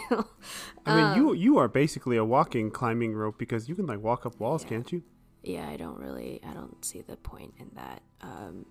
[0.86, 4.00] I mean, Um, you you are basically a walking climbing rope because you can like
[4.02, 4.68] walk up walls, Yeah.
[4.70, 5.02] can't you?
[5.44, 8.02] yeah, I don't really, I don't see the point in that.
[8.22, 8.64] Um,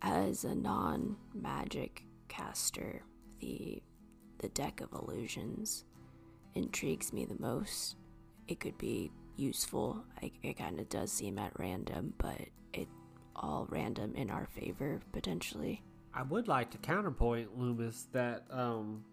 [0.00, 3.02] as a non-magic caster,
[3.40, 3.82] the
[4.38, 5.84] the deck of illusions
[6.54, 7.96] intrigues me the most.
[8.46, 10.04] It could be useful.
[10.22, 12.40] I, it kind of does seem at random, but
[12.72, 12.88] it
[13.36, 15.82] all random in our favor potentially.
[16.12, 19.04] I would like to counterpoint Lü'mis that um,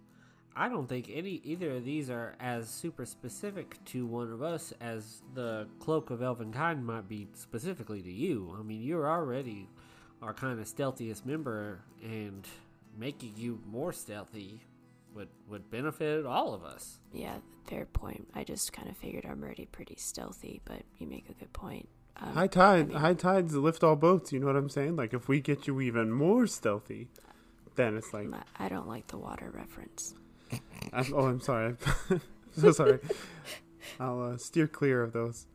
[0.56, 4.74] I don't think any either of these are as super specific to one of us
[4.82, 8.56] as the cloak of Elvenkind might be specifically to you.
[8.58, 9.70] I mean, you're already
[10.22, 12.48] our kind of stealthiest member, and
[12.98, 14.62] making you more stealthy
[15.16, 17.00] would would benefit all of us.
[17.12, 18.28] Yeah, fair point.
[18.36, 21.88] I just kind of figured I'm already pretty stealthy, but you make a good point.
[22.18, 24.32] Um, High tide, mean- high tides lift all boats.
[24.32, 24.96] You know what I'm saying?
[24.96, 27.08] Like if we get you even more stealthy,
[27.76, 28.28] then it's like,
[28.60, 30.14] I don't like the water reference.
[30.94, 31.76] I'm, oh, I'm sorry,
[32.10, 32.22] I'm
[32.56, 33.00] so sorry.
[34.00, 35.48] I'll uh, steer clear of those.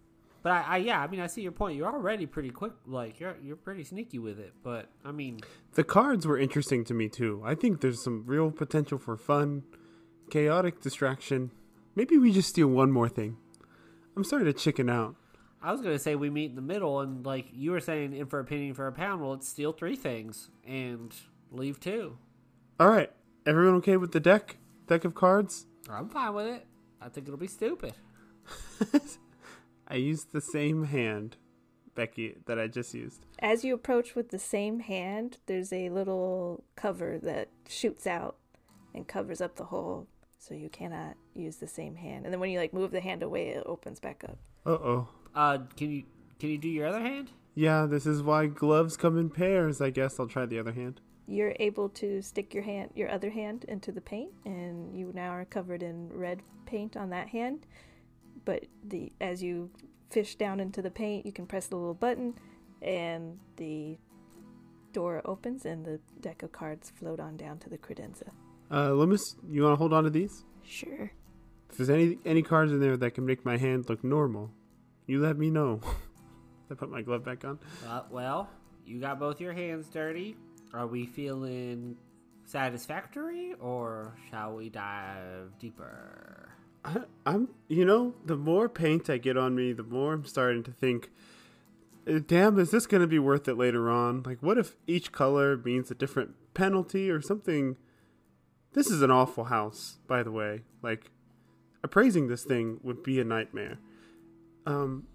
[0.43, 1.77] But I, I yeah, I mean, I see your point.
[1.77, 2.73] You're already pretty quick.
[2.87, 4.53] Like you're you're pretty sneaky with it.
[4.63, 5.41] But I mean,
[5.75, 7.43] The cards were interesting to me too.
[7.45, 9.65] I think there's some real potential for fun,
[10.31, 11.51] chaotic distraction.
[11.95, 13.37] Maybe we just steal one more thing.
[14.17, 15.17] I'm starting to chicken out.
[15.63, 18.27] I was gonna say we meet in the middle, and like you were saying, in
[18.27, 19.21] for a penny for a pound.
[19.21, 21.15] Well, let's steal three things and
[21.51, 22.17] leave two.
[22.79, 23.13] All right,
[23.47, 24.57] everyone okay with the deck?
[24.87, 25.67] Deck of cards?
[25.91, 26.67] I'm fine with it.
[26.99, 27.93] I think it'll be stupid.
[29.91, 31.37] I used the same hand,
[31.97, 33.27] Becky, that I just used.
[33.41, 38.37] As you approach with the same hand, there's a little cover that shoots out
[38.95, 40.07] and covers up the hole,
[40.39, 42.25] so you cannot use the same hand.
[42.25, 44.39] And then when you like move the hand away, it opens back up.
[44.65, 45.09] Uh oh.
[45.35, 46.05] Uh, can you
[46.39, 47.33] can you do your other hand?
[47.55, 49.81] Yeah, this is why gloves come in pairs.
[49.81, 51.01] I guess I'll try the other hand.
[51.27, 55.31] You're able to stick your hand, your other hand, into the paint, and you now
[55.31, 57.67] are covered in red paint on that hand.
[58.45, 59.71] But the as you
[60.11, 62.35] fish down into the paint, you can press the little button,
[62.83, 63.99] and the
[64.93, 68.31] door opens, and the deck of cards float on down to the credenza.
[68.71, 70.45] Uh, Lü'mis, you want to hold on to these?
[70.65, 71.13] Sure.
[71.71, 74.51] If there's any any cards in there that can make my hand look normal,
[75.07, 75.81] you let me know.
[76.71, 77.59] I put my glove back on.
[77.87, 78.49] Uh, well,
[78.85, 80.37] you got both your hands dirty.
[80.73, 81.97] Are we feeling
[82.45, 86.40] satisfactory, or shall we dive deeper?
[86.85, 90.63] I, I'm, you know, the more paint I get on me, the more I'm starting
[90.65, 91.11] to think,
[92.07, 94.23] "Uh, damn, is this going to be worth it later on?
[94.23, 97.77] Like, what if each color means a different penalty or something?
[98.73, 100.63] This is an awful house, by the way.
[100.83, 101.11] Like,
[101.83, 103.79] appraising this thing would be a nightmare.
[104.65, 105.07] Um,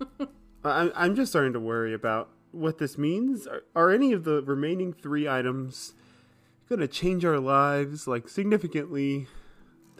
[0.64, 3.46] I, I'm just starting to worry about what this means.
[3.46, 5.94] Are, are any of the remaining three items
[6.68, 9.26] going to change our lives, like, significantly?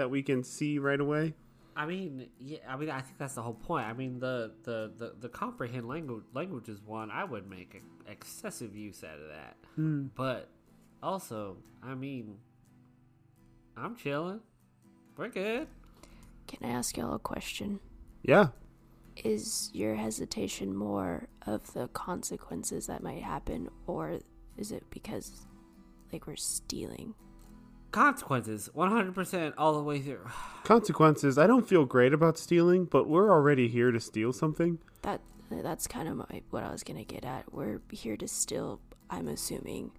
[0.01, 1.35] That we can see right away.
[1.77, 3.87] I mean, yeah, I mean, I think that's the whole point.
[3.87, 8.75] I mean, the the the, the comprehend language languages one, I would make a, excessive
[8.75, 9.57] use out of that.
[9.77, 10.07] Hmm.
[10.15, 10.49] But
[11.03, 12.39] also, I mean,
[13.77, 14.41] I'm chilling.
[15.19, 15.69] We're good.
[16.47, 17.79] Can I ask y'all a question?
[18.23, 18.49] Yeah.
[19.23, 24.19] Is your hesitation more of the consequences that might happen, or
[24.57, 25.47] is it because,
[26.11, 27.15] like, we're stealing?
[27.91, 30.27] Consequences, 100% all the way through.
[30.65, 31.39] Consequences.
[31.39, 34.79] I don't feel great about stealing, but we're already here to steal something.
[35.03, 37.53] That that's kind of my what I was gonna get at.
[37.53, 38.81] We're here to steal.
[39.09, 39.91] I'm assuming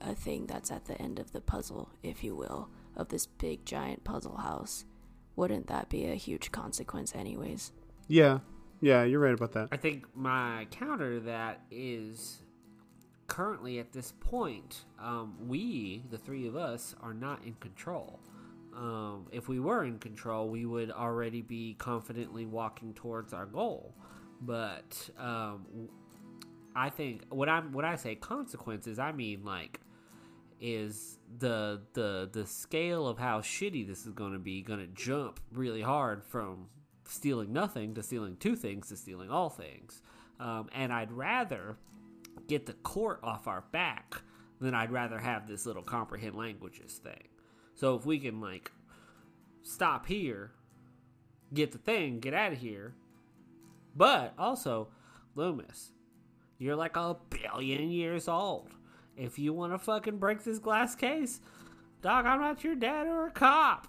[0.00, 3.64] a thing that's at the end of the puzzle, if you will, of this big
[3.64, 4.84] giant puzzle house.
[5.34, 7.72] Wouldn't that be a huge consequence, anyways?
[8.08, 8.38] Yeah.
[8.80, 9.68] Yeah, you're right about that.
[9.72, 12.42] I think my counter to that is
[13.26, 18.20] currently at this point, um, we, the three of us, are not in control.
[18.76, 23.94] Um, if we were in control, we would already be confidently walking towards our goal.
[24.40, 25.88] But um,
[26.74, 29.80] I think what I'm when I say consequences, I mean like
[30.60, 34.86] is the the the scale of how shitty this is going to be going to
[34.88, 36.66] jump really hard from
[37.04, 40.02] stealing nothing to stealing two things to stealing all things.
[40.38, 41.78] Um, and I'd rather
[42.48, 44.22] get the court off our back
[44.60, 47.28] then I'd rather have this little comprehend languages thing.
[47.74, 48.70] So if we can like
[49.62, 50.52] stop here,
[51.52, 52.94] get the thing, get out of here.
[53.94, 54.88] But also,
[55.36, 55.90] Lü'mis,
[56.58, 58.70] you're like a billion years old.
[59.16, 61.40] If you want to fucking break this glass case,
[62.02, 63.88] dog, I'm not your dad or a cop.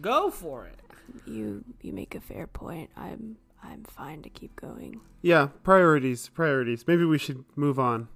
[0.00, 0.80] Go for it.
[1.26, 2.90] You you make a fair point.
[2.96, 5.00] I'm I'm fine to keep going.
[5.22, 6.86] Yeah, priorities, priorities.
[6.86, 8.08] Maybe we should move on.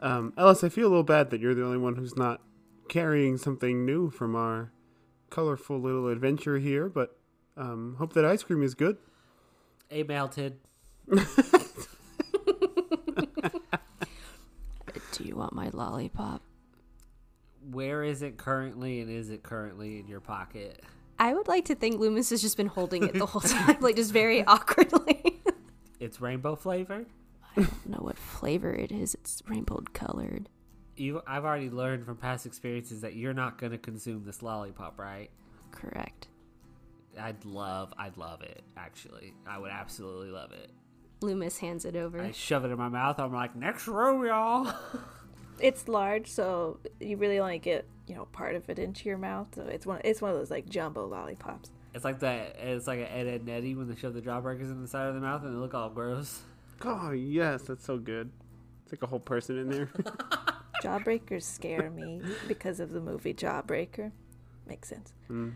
[0.00, 2.40] Um, Ellis, I feel a little bad that you're the only one who's not
[2.88, 4.72] carrying something new from our
[5.30, 7.16] colorful little adventure here, but
[7.56, 8.96] um, hope that ice cream is good.
[9.90, 10.58] A melted.
[15.12, 16.42] Do you want my lollipop?
[17.70, 20.82] Where is it currently, and is it currently in your pocket?
[21.22, 23.94] I would like to think Lü'mis has just been holding it the whole time, like
[23.94, 25.40] just very awkwardly.
[26.00, 27.06] It's rainbow flavored.
[27.56, 29.14] I don't know what flavor it is.
[29.14, 30.48] It's rainbow colored.
[30.96, 35.30] You, I've already learned from past experiences that you're not gonna consume this lollipop, right?
[35.70, 36.26] Correct.
[37.16, 38.64] I'd love, I'd love it.
[38.76, 40.72] Actually, I would absolutely love it.
[41.20, 42.20] Lü'mis hands it over.
[42.20, 43.20] I shove it in my mouth.
[43.20, 44.74] I'm like, next room, y'all.
[45.60, 49.48] It's large, so you really only get you know part of it into your mouth.
[49.54, 51.70] So it's one it's one of those like jumbo lollipops.
[51.94, 52.56] It's like that.
[52.58, 55.08] It's like an Ed, Edd and Eddy when they shove the jawbreakers in the side
[55.08, 56.40] of the mouth and they look all gross.
[56.84, 58.30] Oh, yes, that's so good.
[58.82, 59.88] It's like a whole person in there.
[60.82, 64.10] Jawbreakers scare me because of the movie Jawbreaker.
[64.66, 65.12] Makes sense.
[65.30, 65.52] Mm.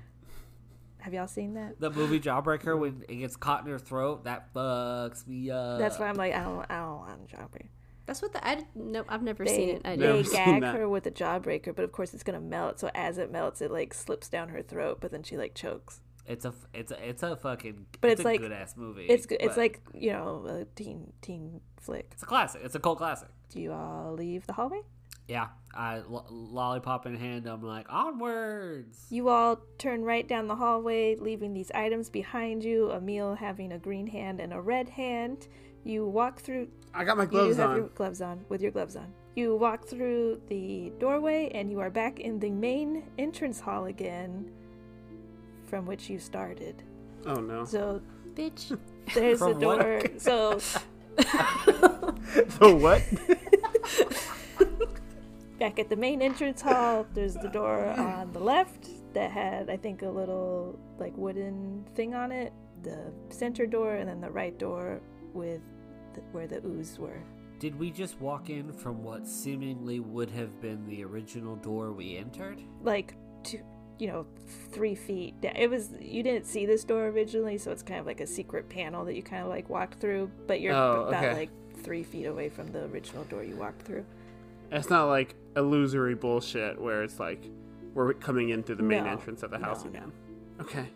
[0.99, 1.81] Have y'all seen that?
[1.81, 5.79] The movie Jawbreaker when it gets caught in her throat, that fucks me up.
[5.79, 7.69] That's why I'm like I don't I don't want a jawbreaker.
[8.07, 9.83] That's what the I no I've never They, seen it.
[9.85, 10.61] I they Never didn't.
[10.61, 12.79] gag her with a jawbreaker, but of course it's gonna melt.
[12.79, 16.01] So as it melts, it like slips down her throat, but then she like chokes.
[16.29, 19.07] It's a, it's a, it's a fucking, But it's, it's a like- good ass movie.
[19.07, 19.39] It's good.
[19.41, 22.09] It's like you know a teen teen flick.
[22.13, 22.63] it's a classic.
[22.65, 23.29] It's a cult classic.
[23.51, 24.81] Do you all leave the hallway?
[25.29, 27.47] Yeah, I lo- lollipop in hand.
[27.49, 29.07] I'm like onwards.
[29.11, 32.93] You all turn right down the hallway, leaving these items behind you.
[32.93, 35.49] Emil having a green hand and a red hand.
[35.87, 36.67] You walk through.
[36.93, 37.77] I got my gloves you have on.
[37.77, 39.07] your gloves on with your gloves on.
[39.37, 44.51] You walk through the doorway, and you are back in the main entrance hall again,
[45.67, 46.83] from which you started.
[47.25, 47.65] Oh no.
[47.65, 48.03] So
[48.35, 48.77] Bitch.
[49.15, 49.79] there's a From what?
[49.81, 50.03] door.
[50.19, 50.59] So
[51.17, 53.03] the what?
[55.61, 59.77] Back at the main entrance hall, there's the door on the left that had, I
[59.77, 62.53] think, a little like wooden thing on it.
[62.83, 65.01] The center door, and then the right door
[65.33, 65.63] with
[66.17, 67.23] the, where the ooze were.
[67.59, 72.17] Did we just walk in from what seemingly would have been the original door we
[72.19, 72.61] entered?
[72.83, 73.61] Like two,
[73.99, 74.27] you know,
[74.73, 75.41] three feet.
[75.41, 75.57] down.
[75.57, 78.69] It was you didn't see this door originally, so it's kind of like a secret
[78.69, 80.31] panel that you kind of like walked through.
[80.47, 81.51] But you're Oh, about like
[81.83, 84.05] three feet away from the original door you walked through.
[84.71, 87.43] It's not like illusory bullshit where it's like
[87.95, 89.13] we're coming in through the main No.
[89.13, 89.99] entrance of the house No, no.
[89.99, 90.13] again.
[90.61, 90.87] Okay.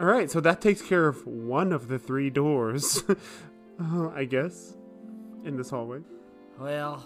[0.00, 3.04] All right, so that takes care of one of the three doors,
[3.80, 4.76] uh, I guess,
[5.44, 6.00] in this hallway.
[6.58, 7.04] Well,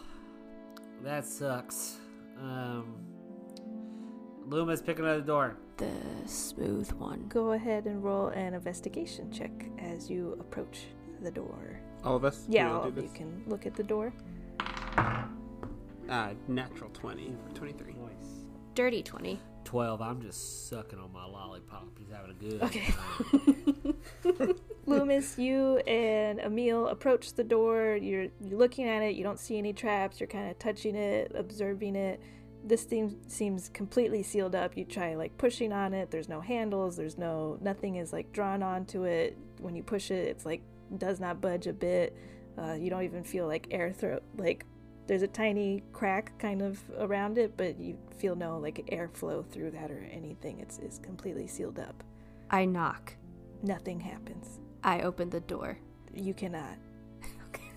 [1.03, 1.99] that sucks.
[2.41, 2.95] Um,
[4.49, 5.57] Lü'mis, pick another door.
[5.77, 5.91] The
[6.27, 7.27] smooth one.
[7.29, 10.87] Go ahead and roll an investigation check as you approach
[11.23, 11.81] the door.
[12.05, 12.45] All of us.
[12.49, 14.13] Yeah, all all of you can look at the door.
[16.09, 17.95] Uh, natural twenty or twenty-three.
[18.75, 19.39] Dirty 20.
[19.63, 20.03] 12.
[20.03, 21.97] I'm just sucking on my lollipop.
[21.97, 24.55] He's having a good Okay.
[24.87, 27.97] Lü'mis, you and Emil approach the door.
[28.01, 29.15] You're, you're looking at it.
[29.15, 30.21] You don't see any traps.
[30.21, 32.21] You're kind of touching it, observing it.
[32.63, 34.77] This thing seems completely sealed up.
[34.77, 36.11] You try like pushing on it.
[36.11, 36.97] There's no handles.
[36.97, 39.37] There's no nothing is like drawn onto it.
[39.61, 40.63] When you push it, it's like
[40.97, 42.17] does not budge a bit.
[42.57, 44.65] Uh, you don't even feel like air throw like
[45.07, 49.73] there's a tiny crack kind of around it, but you feel no like airflow through
[49.73, 50.61] that or anything.
[50.61, 52.03] It's it's completely sealed up.
[52.51, 53.15] I knock.
[53.63, 54.61] Nothing happens.
[54.85, 55.79] I open the door.
[56.13, 56.77] You cannot.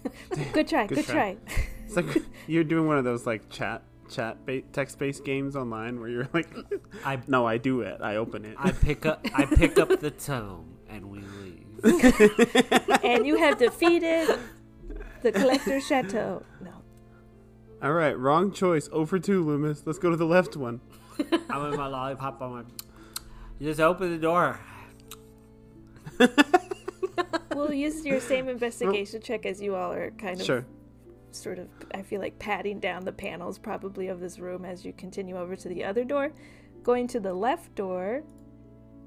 [0.53, 0.85] good try.
[0.87, 1.35] Good Good, try.
[1.35, 1.37] try.
[1.85, 2.05] It's like
[2.47, 6.49] you're doing one of those like chat chat ba- text-based games online where you're like,
[7.05, 8.01] I no, I do it.
[8.01, 8.55] I open it.
[8.59, 13.03] I pick up I pick up the tome and we leave.
[13.03, 14.37] and you have defeated
[15.21, 16.43] the collector chateau.
[16.61, 16.71] No.
[17.81, 18.89] All right, wrong choice.
[18.91, 19.83] Oh Over two, Lü'mis.
[19.85, 20.81] Let's go to the left one.
[21.49, 22.41] I'm with my lollipop.
[22.41, 22.65] I'm like,
[23.59, 24.59] you just open the door.
[27.57, 30.65] We'll use your same investigation check as you all are kind of Sure.
[31.31, 34.93] sort of I feel like patting down the panels probably of this room as you
[34.93, 36.31] continue over to the other door.
[36.83, 38.23] Going to the left door,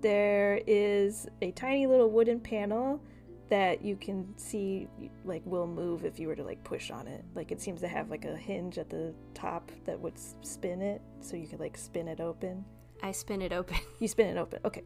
[0.00, 3.00] there is a tiny little wooden panel
[3.48, 4.86] that you can see
[5.24, 7.24] like will move if you were to like push on it.
[7.34, 11.02] Like it seems to have like a hinge at the top that would spin it
[11.20, 12.64] so you could like spin it open.
[13.02, 13.78] I spin it open.
[13.98, 14.60] You spin it open.
[14.64, 14.82] Okay.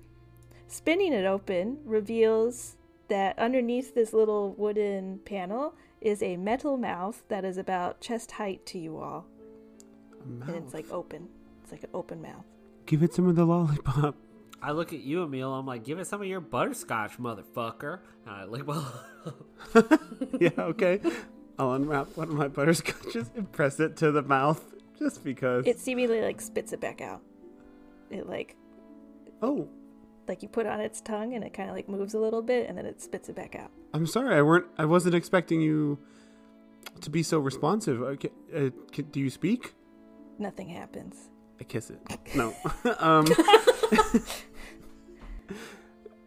[0.66, 2.77] Spinning it open reveals
[3.08, 8.64] that underneath this little wooden panel is a metal mouth that is about chest height
[8.66, 9.26] to you all.
[10.24, 11.28] And it's like open.
[11.62, 12.44] It's like an open mouth.
[12.86, 14.16] Give it some of the lollipop.
[14.62, 15.52] I look at you, Emil.
[15.52, 18.00] I'm like, give it some of your butterscotch, motherfucker.
[18.26, 18.82] And I lick my.
[20.40, 21.00] yeah, okay.
[21.58, 24.62] I'll unwrap one of my butterscotches and press it to the mouth
[24.98, 25.66] just because.
[25.66, 27.20] It seemingly like spits it back out.
[28.10, 28.56] It like
[29.42, 29.68] oh,
[30.28, 32.42] like you put it on its tongue and it kind of like moves a little
[32.42, 33.70] bit and then it spits it back out.
[33.92, 34.34] I'm sorry.
[34.34, 34.66] I weren't.
[34.78, 35.98] I wasn't expecting you
[37.00, 38.00] to be so responsive.
[38.02, 39.74] Okay, uh, c- do you speak?
[40.38, 41.28] Nothing happens.
[41.60, 42.00] I kiss it.
[42.34, 42.54] No.
[42.98, 43.26] um.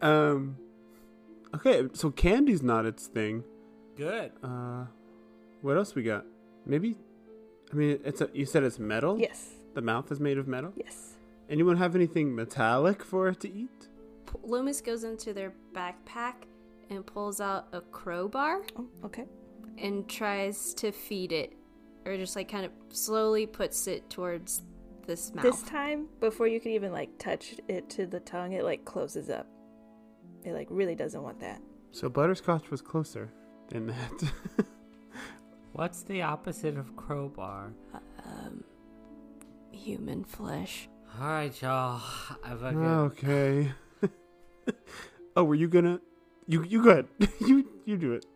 [0.00, 0.56] um.
[1.54, 3.44] Okay, so candy's not its thing.
[3.96, 4.32] Good.
[4.42, 4.84] Uh,
[5.62, 6.24] what else we got?
[6.66, 6.96] Maybe.
[7.72, 8.30] I mean, it's a.
[8.32, 9.18] You said it's metal.
[9.18, 9.50] Yes.
[9.74, 10.72] The mouth is made of metal.
[10.76, 11.14] Yes.
[11.50, 13.87] Anyone have anything metallic for it to eat?
[14.30, 16.34] P- Lü'mis goes into their backpack
[16.90, 19.24] and pulls out a crowbar Oh, okay.
[19.78, 21.52] and tries to feed it,
[22.06, 24.62] or just like kind of slowly puts it towards
[25.06, 25.44] this mouth.
[25.44, 29.30] This time, before you can even like touch it to the tongue, it like closes
[29.30, 29.46] up.
[30.44, 31.60] It like really doesn't want that.
[31.90, 33.30] So butterscotch was closer
[33.70, 34.32] than that.
[35.72, 37.72] What's the opposite of crowbar?
[38.24, 38.64] um,
[39.70, 40.88] human flesh.
[41.20, 42.00] All right, y'all.
[42.44, 42.84] I fucking.
[42.84, 43.72] okay.
[45.36, 46.00] oh, were you gonna?
[46.46, 47.06] You you go ahead.
[47.40, 48.26] you you do it.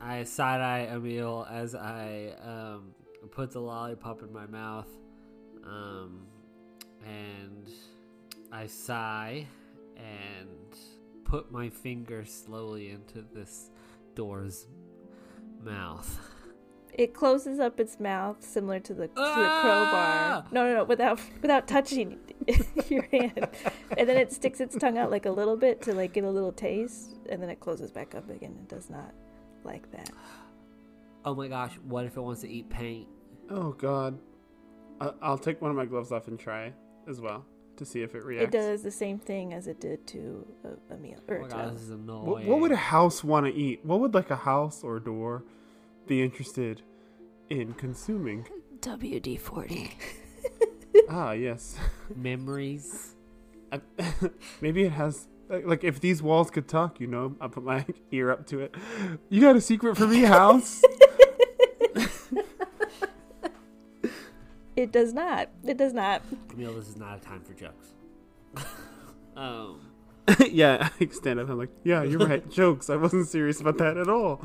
[0.00, 2.94] I side eye Emil as I um,
[3.30, 4.88] put the lollipop in my mouth,
[5.64, 6.26] um,
[7.04, 7.68] and
[8.52, 9.46] I sigh
[9.96, 10.78] and
[11.24, 13.70] put my finger slowly into this
[14.14, 14.66] door's
[15.62, 16.18] mouth.
[16.96, 20.40] It closes up its mouth, similar to the, to the Ah!
[20.42, 20.46] crowbar.
[20.50, 22.18] No, no, no, without without touching
[22.88, 23.48] your hand,
[23.98, 26.30] and then it sticks its tongue out like a little bit to like get a
[26.30, 28.56] little taste, and then it closes back up again.
[28.62, 29.12] It does not
[29.62, 30.10] like that.
[31.24, 31.74] Oh my gosh!
[31.86, 33.08] What if it wants to eat paint?
[33.50, 34.18] Oh God.
[34.98, 36.72] I, I'll take one of my gloves off and try
[37.06, 37.44] as well
[37.76, 38.44] to see if it reacts.
[38.54, 41.16] It does the same thing as it did to a, Emil.
[41.28, 42.24] Oh Or my god, this is annoying.
[42.24, 43.84] What, what would a house want to eat?
[43.84, 45.44] What would like a house or a door
[46.06, 46.82] be interested
[47.50, 48.46] in consuming.
[48.80, 49.90] WD 40.
[51.10, 51.76] ah, yes.
[52.16, 53.14] Memories.
[53.72, 53.80] I-
[54.60, 55.28] Maybe it has.
[55.48, 58.60] Like, like, if these walls could talk, you know, I put my ear up to
[58.60, 58.74] it.
[59.28, 60.82] You got a secret for me, house?
[64.76, 65.48] It does not.
[65.64, 66.22] It does not.
[66.48, 67.94] Camille, this is not a time for jokes.
[69.36, 69.80] um,
[70.50, 71.48] yeah, I stand up.
[71.48, 72.48] I'm like, yeah, you're right.
[72.50, 72.90] Jokes.
[72.90, 74.44] I wasn't serious about that at all.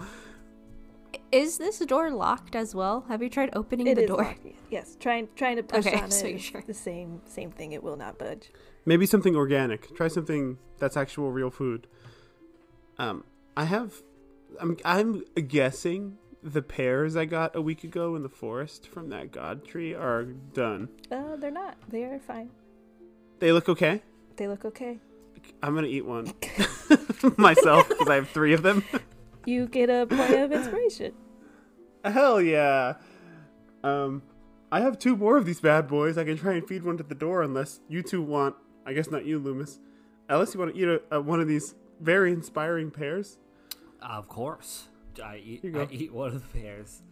[1.32, 3.06] Is this door locked as well?
[3.08, 4.24] Have you tried opening It the is door?
[4.24, 4.46] locked.
[4.70, 6.32] Yes, trying trying to push Okay, on so it.
[6.32, 6.64] you're sure.
[6.66, 7.72] The same same thing.
[7.72, 8.52] It will not budge.
[8.86, 9.96] Maybe something organic.
[9.96, 11.88] Try something that's actual real food.
[12.98, 13.24] Um,
[13.56, 14.02] I have.
[14.60, 14.78] I'm.
[14.84, 19.64] I'm guessing the pears I got a week ago in the forest from that god
[19.64, 20.90] tree are done.
[21.12, 21.78] Uh, they're not.
[21.88, 22.50] They are fine.
[23.40, 24.02] They look okay.
[24.36, 25.00] They look okay.
[25.64, 26.34] I'm gonna eat one
[27.38, 28.84] myself because I have three of them.
[29.46, 31.14] You get a point of inspiration.
[32.06, 32.96] Hell yeah.
[33.84, 34.22] Um,
[34.72, 36.18] I have two more of these bad boys.
[36.18, 38.56] I can try and feed one to the door unless you two want.
[38.86, 39.80] I guess not you, Lü'mis.
[40.30, 43.38] Unless you want to eat a, a, one of these very inspiring pears?
[44.02, 44.88] of course,
[45.24, 45.62] I eat.
[45.62, 47.04] Here you I eat one of the pears.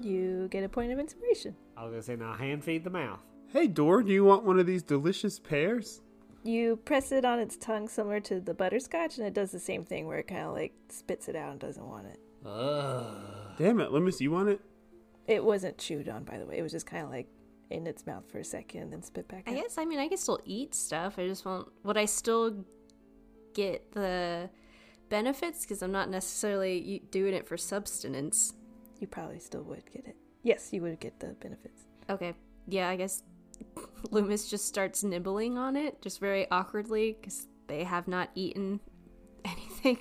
[0.00, 1.54] You get a point of inspiration.
[1.76, 3.20] I was gonna say now, hand feed the mouth.
[3.48, 6.00] Hey, Door, do you want one of these delicious pears?
[6.42, 9.84] You press it on its tongue, similar to the butterscotch, and it does the same
[9.84, 12.18] thing where it kind of like spits it out and doesn't want it.
[12.46, 13.56] Ugh.
[13.58, 14.60] Damn it, Lü'mis, you want it?
[15.26, 16.56] It wasn't chewed on, by the way.
[16.58, 17.28] It was just kind of like
[17.68, 19.56] in its mouth for a second and then spit back I out.
[19.56, 21.18] guess, I mean, I can still eat stuff.
[21.18, 21.68] I just won't.
[21.84, 22.64] Would I still
[23.54, 24.48] get the
[25.10, 25.62] benefits?
[25.62, 28.54] Because I'm not necessarily doing it for subsistence.
[28.98, 30.16] You probably still would get it.
[30.42, 31.84] Yes, you would get the benefits.
[32.08, 32.34] Okay.
[32.66, 33.22] Yeah, I guess
[34.10, 38.80] Lü'mis just starts nibbling on it, just very awkwardly, because they have not eaten
[39.44, 39.98] anything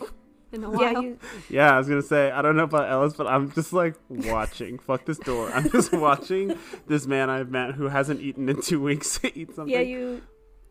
[0.52, 0.82] in a while.
[0.94, 3.72] Yeah, you, Yeah, I was gonna say I don't know about Ellis, but I'm just
[3.74, 4.80] like watching.
[4.80, 5.52] Fuck this door.
[5.54, 6.58] I'm just watching
[6.88, 9.74] this man I've met who hasn't eaten in two weeks eat something.
[9.74, 10.22] yeah, you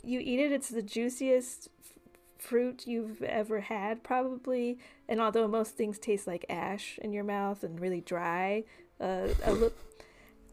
[0.02, 0.52] you eat it.
[0.52, 1.92] It's the juiciest f-
[2.38, 4.78] fruit you've ever had, probably.
[5.08, 8.64] And although most things taste like ash in your mouth and really dry,
[9.00, 9.70] uh, a li-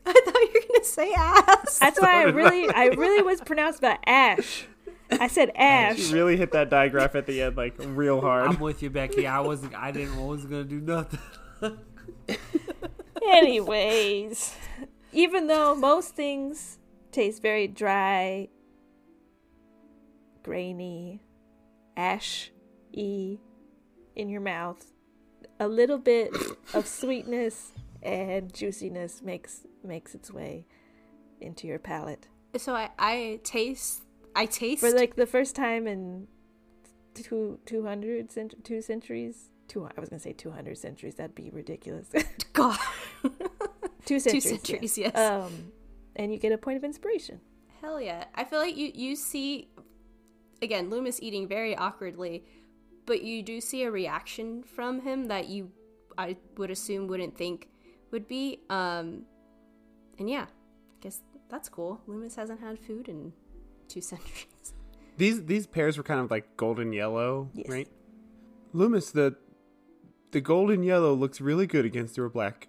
[0.07, 1.79] I thought you were gonna say ass.
[1.79, 4.67] that's why I really, I really was pronounced by ash.
[5.11, 5.97] I said ash.
[5.97, 8.49] She really hit that digraph at the end like real hard.
[8.49, 9.25] I'm with you, Becky.
[9.27, 9.73] I wasn't.
[9.75, 10.17] I didn't.
[10.17, 11.19] I wasn't gonna do nothing.
[13.27, 14.55] Anyways,
[15.11, 16.79] even though most things
[17.11, 18.49] taste very dry,
[20.43, 21.21] grainy,
[21.97, 22.51] ash
[22.93, 23.37] y
[24.15, 24.85] in your mouth,
[25.59, 26.31] a little bit
[26.73, 27.71] of sweetness
[28.03, 30.65] and juiciness makes makes its way
[31.41, 32.27] into your palate.
[32.57, 34.03] So I, I taste.
[34.35, 34.81] I taste.
[34.81, 36.27] For like the first time in
[37.13, 39.49] two two hundred cent- two centuries.
[39.67, 41.15] Two, I was gonna say two hundred centuries.
[41.15, 42.09] That'd be ridiculous.
[42.53, 42.77] God.
[44.05, 44.43] two centuries.
[44.43, 45.17] Two centuries, yes.
[45.17, 45.71] Um,
[46.15, 47.39] and you get a point of inspiration.
[47.81, 48.25] Hell yeah.
[48.35, 49.69] I feel like you you see
[50.61, 52.45] again Lü'mis eating very awkwardly,
[53.05, 55.71] but you do see a reaction from him that you
[56.17, 57.69] I would assume wouldn't think
[58.11, 59.23] would be um
[60.19, 62.01] and yeah, I guess that's cool.
[62.07, 63.33] Lü'mis hasn't had food in
[63.87, 64.73] two centuries.
[65.17, 67.69] These these pears were kind of like golden yellow, Yes.
[67.69, 67.87] right?
[68.73, 69.35] Lü'mis, the
[70.31, 72.67] the golden yellow looks really good against your black.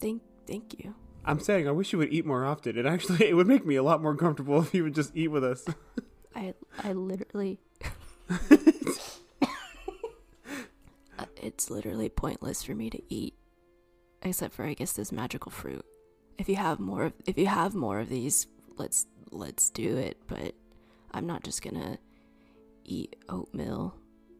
[0.00, 0.94] Thank thank you.
[1.24, 2.76] I'm saying I wish you would eat more often.
[2.78, 5.28] It actually it would make me a lot more comfortable if you would just eat
[5.28, 5.64] with us.
[6.34, 7.60] I I literally
[11.18, 13.34] Uh, it's literally pointless for me to eat
[14.22, 15.84] except for I guess this magical fruit.
[16.42, 20.16] If you have more of if you have more of these, let's let's do it,
[20.26, 20.56] but
[21.12, 21.98] I'm not just going to
[22.84, 23.94] eat oatmeal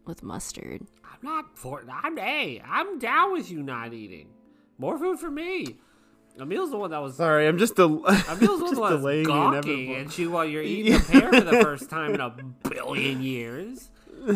[0.05, 0.85] with mustard.
[1.05, 1.85] I'm not for.
[1.89, 2.61] I'm hey.
[2.67, 4.31] I'm down with you not eating.
[4.79, 5.77] More food for me.
[6.37, 7.15] Emil's the one that was.
[7.15, 10.11] Sorry, I'm just del- Emil's the one just that delaying the gawking inevitable.
[10.11, 12.31] at you while you're eating a pear for the first time in a
[12.69, 13.91] billion years.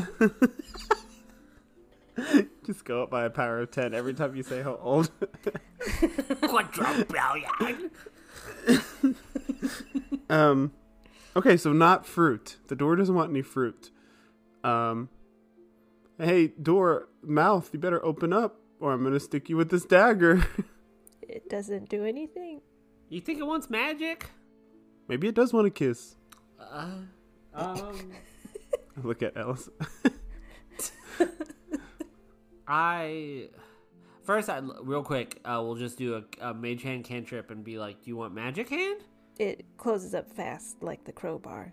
[2.67, 5.11] Just go up by a power of ten every time you say how old.
[6.41, 7.91] Quadrillion.
[10.31, 10.73] um,
[11.35, 12.57] okay, so not fruit.
[12.69, 13.91] The door doesn't want any fruit.
[14.65, 15.09] Um,
[16.19, 20.47] hey, door, mouth, you better open up, or I'm gonna stick you with this dagger.
[21.29, 22.61] It doesn't do anything.
[23.09, 24.31] You think it wants magic?
[25.09, 26.15] Maybe it does want a kiss.
[26.59, 26.99] Uh,
[27.55, 28.13] um,
[29.03, 29.69] Look at Alice.
[32.69, 33.49] I
[34.25, 37.79] first, I real quick, uh, we'll just do a, a mage hand cantrip and be
[37.79, 39.03] like, "Do you want magic hand?"
[39.39, 41.73] It closes up fast like the crowbar.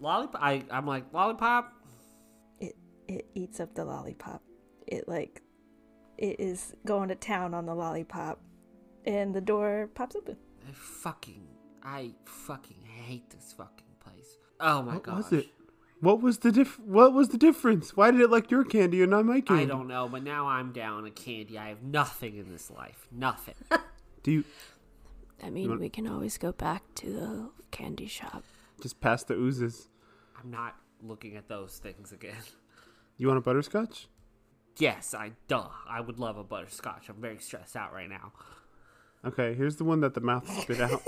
[0.00, 0.42] Lollipop.
[0.42, 1.72] I I'm like lollipop.
[2.58, 4.42] It it eats up the lollipop.
[4.88, 5.42] It like
[6.18, 8.40] it is going to town on the lollipop.
[9.06, 10.36] And the door pops open.
[10.68, 11.46] I fucking,
[11.82, 14.36] I fucking hate this fucking place.
[14.58, 15.16] Oh my What gosh.
[15.16, 15.46] was it?
[16.00, 16.78] What was the diff?
[16.80, 17.96] What was the difference?
[17.96, 19.64] Why did it like your candy and not my candy?
[19.64, 21.58] I don't know, but now I'm down a candy.
[21.58, 23.06] I have nothing in this life.
[23.12, 23.54] Nothing.
[24.22, 24.44] Do you
[25.42, 28.44] I mean, want- we can always go back to the candy shop.
[28.82, 29.88] just pass the oozes?
[30.42, 32.34] I'm not looking at those things again.
[33.18, 34.08] You want a butterscotch?
[34.78, 35.68] Yes, I duh.
[35.86, 37.10] I would love a butterscotch.
[37.10, 38.32] I'm very stressed out right now.
[39.26, 41.02] Okay, here's the one that the mouth spit out.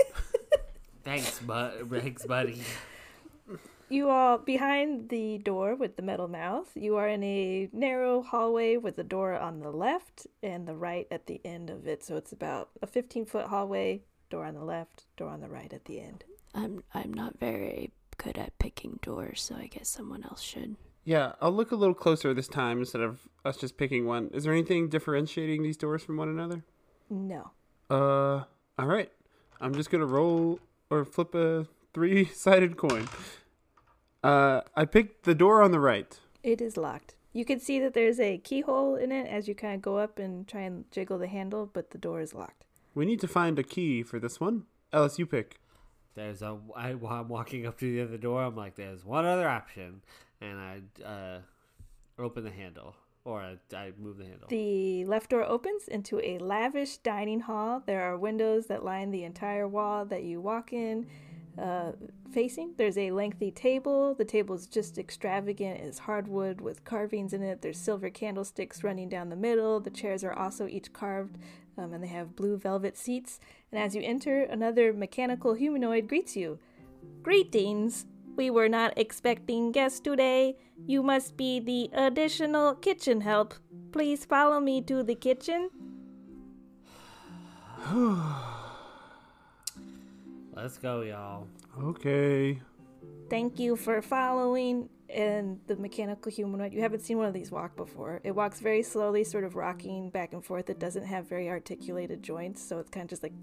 [1.03, 1.87] Thanks, bud.
[1.89, 2.61] Thanks, buddy.
[3.89, 6.69] You are behind the door with the metal mouth.
[6.75, 11.07] You are in a narrow hallway with the door on the left and the right
[11.11, 12.03] at the end of it.
[12.03, 15.71] So it's about a 15 foot hallway, door on the left, door on the right
[15.71, 16.23] at the end.
[16.55, 20.75] I'm I'm not very good at picking doors, so I guess someone else should.
[21.03, 24.29] yeah, I'll look a little closer this time instead of us just picking one.
[24.33, 26.63] Is there anything differentiating these doors from one another?
[27.09, 27.51] No.
[27.89, 28.43] Uh,
[28.79, 29.11] all right.
[29.59, 30.59] I'm just gonna roll
[30.89, 33.07] or flip a three-sided coin.
[34.23, 36.19] Uh, I picked the door on the right.
[36.43, 37.15] It is locked.
[37.33, 40.19] You can see that there's a keyhole in it as you kind of go up
[40.19, 42.63] and try and jiggle the handle, but the door is locked.
[42.95, 44.65] We need to find a key for this one.
[44.93, 45.59] Ellis, you pick.
[46.15, 46.59] There's a.
[46.75, 50.01] I, while I'm walking up to the other door, I'm like, there's one other option,
[50.39, 51.39] and I uh,
[52.19, 52.95] open the handle,
[53.25, 54.47] or I, I move the handle.
[54.47, 57.81] The left door opens into a lavish dining hall.
[57.83, 61.07] There are windows that line the entire wall that you walk in.
[61.57, 61.91] Uh,
[62.31, 64.15] facing, there's a lengthy table.
[64.15, 65.81] The table is just extravagant.
[65.81, 67.61] It's hardwood with carvings in it.
[67.61, 69.79] There's silver candlesticks running down the middle.
[69.79, 71.37] The chairs are also each carved,
[71.77, 73.39] um, and they have blue velvet seats.
[73.71, 76.59] And as you enter, another mechanical humanoid greets you.
[77.21, 78.05] Greetings.
[78.35, 80.57] We were not expecting guests today.
[80.87, 83.53] You must be the additional kitchen help.
[83.91, 85.69] Please follow me to the kitchen.
[90.55, 91.47] Let's go, y'all.
[91.81, 92.61] Okay.
[93.29, 94.89] Thank you for following.
[95.09, 98.19] And the mechanical humanoid, you haven't seen one of these walk before.
[98.23, 100.69] It walks very slowly, sort of rocking back and forth.
[100.69, 103.33] It doesn't have very articulated joints, so it's kind of just like.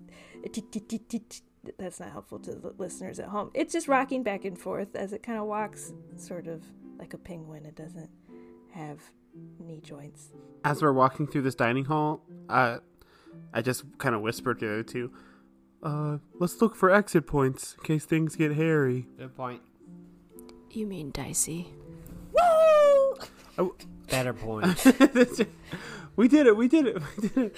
[1.78, 3.50] That's not helpful to the listeners at home.
[3.54, 6.64] It's just rocking back and forth as it kind of walks, sort of
[6.98, 7.66] like a penguin.
[7.66, 8.10] It doesn't
[8.72, 8.98] have
[9.60, 10.30] knee joints.
[10.64, 12.78] As we're walking through this dining hall, uh,
[13.52, 15.12] I just kind of whispered to the other two,
[15.82, 19.06] uh, let's look for exit points in case things get hairy.
[19.18, 19.62] Good point.
[20.70, 21.72] You mean dicey?
[22.32, 23.72] Woo
[24.08, 24.66] Better point.
[26.16, 26.56] we did it.
[26.56, 26.96] We did it.
[27.16, 27.56] We did it.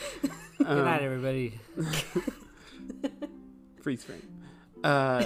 [0.58, 1.58] Good Um, night, everybody.
[3.82, 4.22] freeze frame.
[4.84, 5.24] Uh,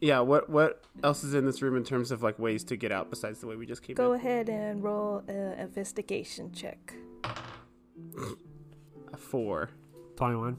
[0.00, 0.20] yeah.
[0.20, 3.10] What what else is in this room in terms of like ways to get out
[3.10, 4.20] besides the way we just came Go in?
[4.20, 6.94] ahead and roll an investigation check.
[9.12, 9.70] A four.
[10.16, 10.56] Twenty-one.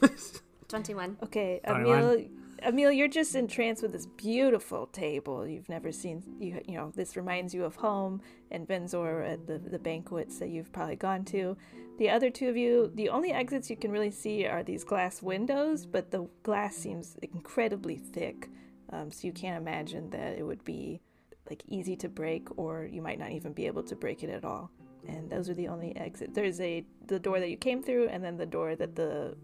[0.74, 1.18] 21.
[1.22, 2.24] Okay, Fine, Emil,
[2.66, 5.46] Emil, you're just entranced with this beautiful table.
[5.46, 8.20] You've never seen, you you know, this reminds you of home
[8.50, 11.56] and Benzor at the, the banquets that you've probably gone to.
[11.98, 15.22] The other two of you, the only exits you can really see are these glass
[15.22, 18.48] windows, but the glass seems incredibly thick,
[18.90, 21.00] um, so you can't imagine that it would be
[21.48, 24.44] like easy to break, or you might not even be able to break it at
[24.44, 24.70] all.
[25.06, 26.34] And those are the only exits.
[26.34, 29.36] There's a the door that you came through, and then the door that the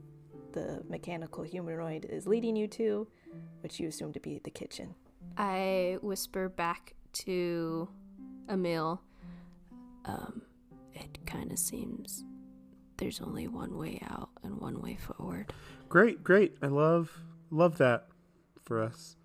[0.52, 3.06] the mechanical humanoid is leading you to,
[3.62, 4.94] which you assume to be the kitchen.
[5.36, 6.94] I whisper back
[7.24, 7.88] to
[8.48, 9.00] Emil.
[10.04, 10.42] Um,
[10.94, 12.24] it kind of seems
[12.96, 15.52] there's only one way out and one way forward.
[15.88, 16.56] Great, great.
[16.62, 17.10] I love
[17.50, 18.08] love that
[18.64, 19.16] for us.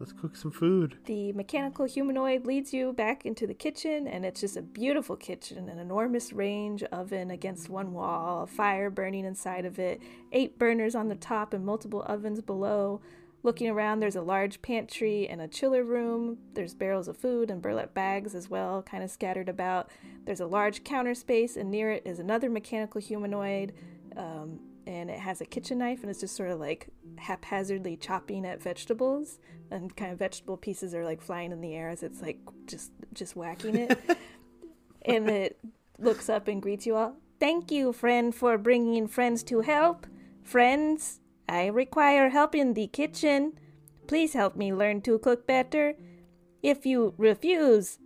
[0.00, 0.98] Let's cook some food.
[1.04, 5.68] The mechanical humanoid leads you back into the kitchen, and it's just a beautiful kitchen
[5.68, 10.96] an enormous range oven against one wall, a fire burning inside of it, eight burners
[10.96, 13.00] on the top, and multiple ovens below.
[13.44, 16.38] Looking around, there's a large pantry and a chiller room.
[16.54, 19.90] There's barrels of food and burlap bags as well, kind of scattered about.
[20.24, 23.74] There's a large counter space, and near it is another mechanical humanoid.
[24.16, 28.44] Um, and it has a kitchen knife, and it's just sort of like haphazardly chopping
[28.46, 29.38] at vegetables,
[29.70, 32.92] and kind of vegetable pieces are like flying in the air as it's like just
[33.12, 33.98] just whacking it.
[35.02, 35.58] and it
[35.98, 37.16] looks up and greets you all.
[37.40, 40.06] Thank you, friend, for bringing friends to help.
[40.42, 43.54] Friends, I require help in the kitchen.
[44.06, 45.94] Please help me learn to cook better.
[46.62, 47.98] If you refuse,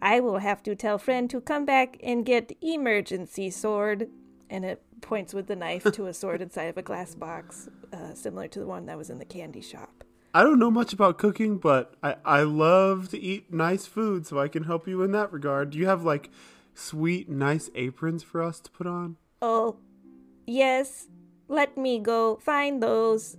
[0.00, 4.08] I will have to tell friend to come back and get emergency sword.
[4.48, 8.14] And it points with the knife to a sword inside of a glass box, uh,
[8.14, 10.04] similar to the one that was in the candy shop.
[10.34, 14.38] I don't know much about cooking, but I, I love to eat nice food, so
[14.38, 15.70] I can help you in that regard.
[15.70, 16.30] Do you have like
[16.74, 19.16] sweet, nice aprons for us to put on?
[19.40, 19.78] Oh,
[20.46, 21.08] yes.
[21.48, 23.38] Let me go find those.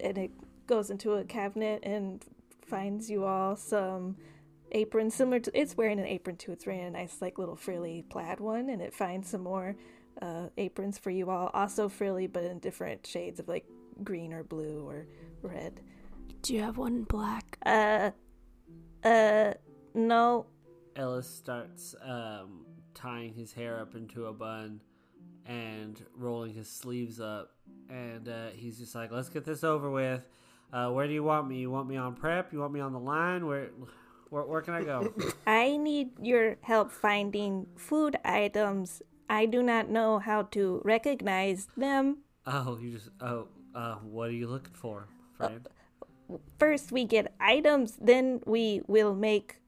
[0.00, 0.30] And it
[0.66, 2.24] goes into a cabinet and
[2.64, 4.16] finds you all some
[4.72, 5.58] aprons similar to.
[5.58, 6.52] It's wearing an apron too.
[6.52, 8.68] It's wearing a nice, like, little frilly plaid one.
[8.68, 9.76] And it finds some more
[10.20, 11.50] uh, aprons for you all.
[11.54, 13.66] Also frilly, but in different shades of, like,
[14.02, 15.06] green or blue or
[15.42, 15.80] red.
[16.42, 17.58] Do you have one black?
[17.66, 18.10] Uh,
[19.02, 19.54] uh,
[19.94, 20.46] no.
[20.96, 24.80] Ellis starts um, tying his hair up into a bun
[25.46, 27.52] and rolling his sleeves up,
[27.88, 30.22] and uh, he's just like, "Let's get this over with.
[30.72, 31.58] Uh, where do you want me?
[31.58, 32.52] You want me on prep?
[32.52, 33.46] You want me on the line?
[33.46, 33.70] Where,
[34.30, 35.12] where, where can I go?"
[35.46, 39.02] I need your help finding food items.
[39.28, 42.18] I do not know how to recognize them.
[42.46, 45.68] oh, you just oh, uh, what are you looking for, friend?
[46.58, 49.60] First, we get items, then we will make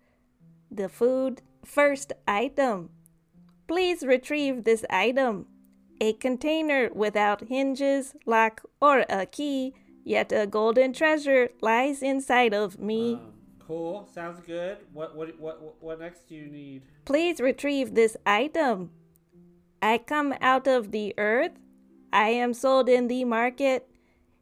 [0.70, 1.42] the food.
[1.64, 2.90] First item.
[3.66, 5.46] Please retrieve this item.
[6.00, 12.78] A container without hinges, lock, or a key, yet a golden treasure lies inside of
[12.78, 13.14] me.
[13.14, 13.32] Um,
[13.70, 14.78] cool, sounds good.
[14.92, 16.82] What what what what next do you need?
[17.04, 18.90] Please retrieve this item.
[19.80, 21.52] I come out of the earth.
[22.12, 23.88] I am sold in the market.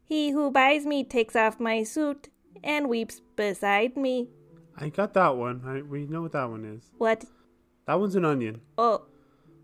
[0.03, 2.29] He who buys me takes off my suit
[2.63, 4.29] and weeps beside me.
[4.75, 5.61] I got that one.
[5.63, 6.83] I, we know what that one is.
[6.97, 7.25] What?
[7.85, 8.61] That one's an onion.
[8.77, 9.05] Oh,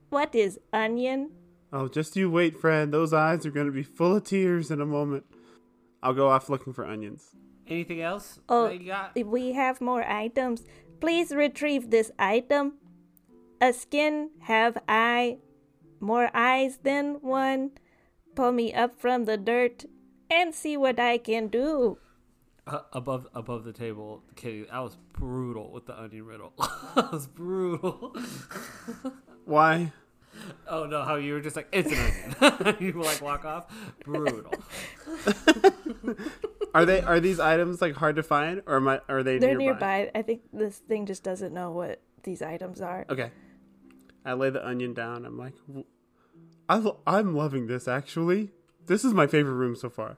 [0.09, 1.31] what is onion?
[1.73, 2.93] Oh, just you wait, friend.
[2.93, 5.25] Those eyes are going to be full of tears in a moment.
[6.03, 7.35] I'll go off looking for onions.
[7.67, 8.39] Anything else?
[8.47, 9.15] Oh, that you got?
[9.25, 10.63] we have more items.
[10.99, 12.73] Please retrieve this item.
[13.61, 15.39] A skin have I
[15.99, 17.71] more eyes than one.
[18.35, 19.85] Pull me up from the dirt
[20.29, 21.97] and see what I can do.
[22.67, 24.63] Uh, above above the table, Kitty.
[24.63, 26.53] That was brutal with the onion riddle.
[26.95, 28.15] that was brutal.
[29.45, 29.93] Why?
[30.67, 32.75] Oh no, how you were just like it's an onion.
[32.79, 33.65] you like walk off.
[34.03, 34.51] Brutal.
[36.73, 39.57] Are they are these items like hard to find or am I, are they They're
[39.57, 39.99] nearby?
[40.03, 40.11] nearby.
[40.13, 43.05] I think this thing just doesn't know what these items are.
[43.09, 43.31] Okay.
[44.25, 45.25] I lay the onion down.
[45.25, 45.53] I'm like,
[46.67, 48.51] I lo- I'm loving this actually.
[48.87, 50.17] This is my favorite room so far.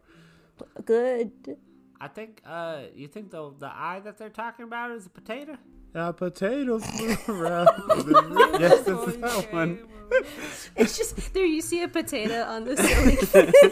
[0.83, 1.57] Good.
[2.01, 2.41] I think.
[2.45, 5.57] Uh, you think the the eye that they're talking about is a potato?
[5.93, 6.85] Yeah, potatoes
[7.25, 7.67] flew around.
[7.87, 8.61] the room.
[8.61, 9.79] yes, that's that one.
[10.75, 11.45] It's just there.
[11.45, 13.17] You see a potato on the ceiling.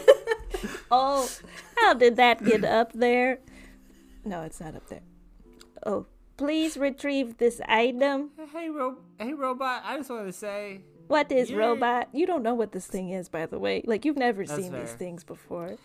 [0.90, 1.28] Oh,
[1.76, 3.40] how did that get up there?
[4.24, 5.02] No, it's not up there.
[5.84, 6.06] Oh,
[6.36, 8.30] please retrieve this item.
[8.52, 9.82] Hey, ro- hey, robot.
[9.84, 11.58] I just want to say, What is Yeah.
[11.58, 12.08] robot?
[12.12, 13.82] You don't know what this thing is, by the way.
[13.84, 15.76] Like you've never That's seen these things before.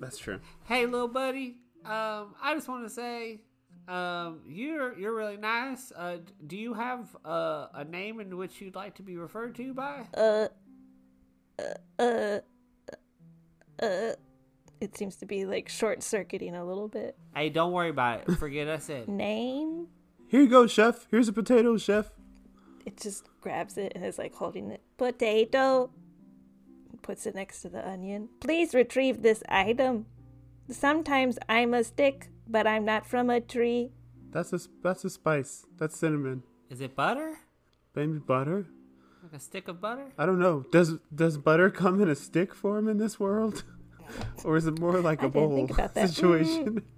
[0.00, 0.40] That's true.
[0.64, 1.56] hey, little buddy.
[1.84, 3.42] Um, I just want to say,
[3.88, 5.92] um, you're you're really nice.
[5.92, 9.74] Uh, do you have uh, a name in which you'd like to be referred to
[9.74, 10.06] by?
[10.16, 10.48] Uh,
[11.98, 12.38] uh,
[13.82, 14.12] uh.
[14.80, 17.16] It seems to be like short circuiting a little bit.
[17.34, 18.36] Hey, don't worry about it.
[18.36, 19.08] Forget I said.
[19.08, 19.86] Name?
[20.28, 21.06] Here you go, chef.
[21.10, 22.10] Here's a potato, chef.
[22.84, 24.82] It just grabs it and is like holding it.
[24.98, 25.90] Potato.
[27.02, 28.28] Puts it next to the onion.
[28.40, 30.06] Please retrieve this item.
[30.70, 33.92] Sometimes I'm a stick, but I'm not from a tree.
[34.30, 35.64] That's a that's a spice.
[35.78, 36.42] That's cinnamon.
[36.70, 37.38] Is it butter?
[37.94, 38.66] Maybe butter.
[39.22, 40.12] Like a stick of butter?
[40.18, 40.64] I don't know.
[40.72, 43.62] Does does butter come in a stick form in this world,
[44.44, 46.10] or is it more like a bowl think about that.
[46.10, 46.82] situation?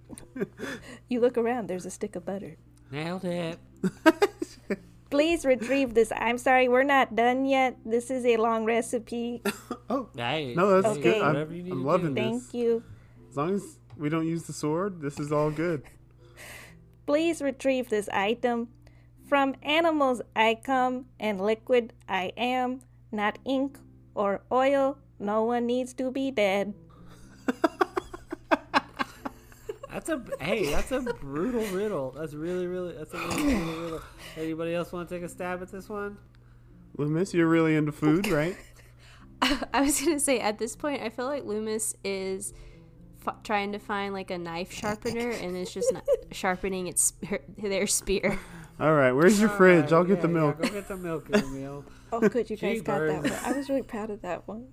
[1.09, 2.57] You look around, there's a stick of butter.
[2.91, 3.59] Nailed it.
[5.09, 6.11] Please retrieve this.
[6.15, 7.77] I'm sorry, we're not done yet.
[7.85, 9.41] This is a long recipe.
[9.89, 11.21] oh, Hey, no, that's hey, good.
[11.21, 12.21] I'm, whatever you need I'm loving do.
[12.21, 12.41] this.
[12.43, 12.83] Thank you.
[13.29, 15.83] As long as we don't use the sword, this is all good.
[17.05, 18.69] Please retrieve this item.
[19.27, 22.81] From animals I come, and liquid I am,
[23.11, 23.77] not ink
[24.15, 24.97] or oil.
[25.19, 26.73] No one needs to be dead.
[29.97, 32.11] That's a hey, that's a brutal riddle.
[32.11, 34.01] That's really, really that's a really brutal riddle.
[34.37, 36.19] Anybody else want to take a stab at this one?
[36.99, 38.55] Lü'mis, you're really into food, right?
[39.41, 42.53] I was gonna say at this point, I feel like Lü'mis is
[43.25, 47.39] f- trying to find like a knife sharpener, and it's just not sharpening its her,
[47.57, 48.39] their spear.
[48.79, 49.91] All right, where's your fridge?
[49.91, 50.61] I'll get the Yeah, yeah, milk.
[50.61, 51.83] go get the milk, Emil.
[52.11, 53.33] Oh, good, you guys got that one.
[53.45, 54.67] I was really proud of that one.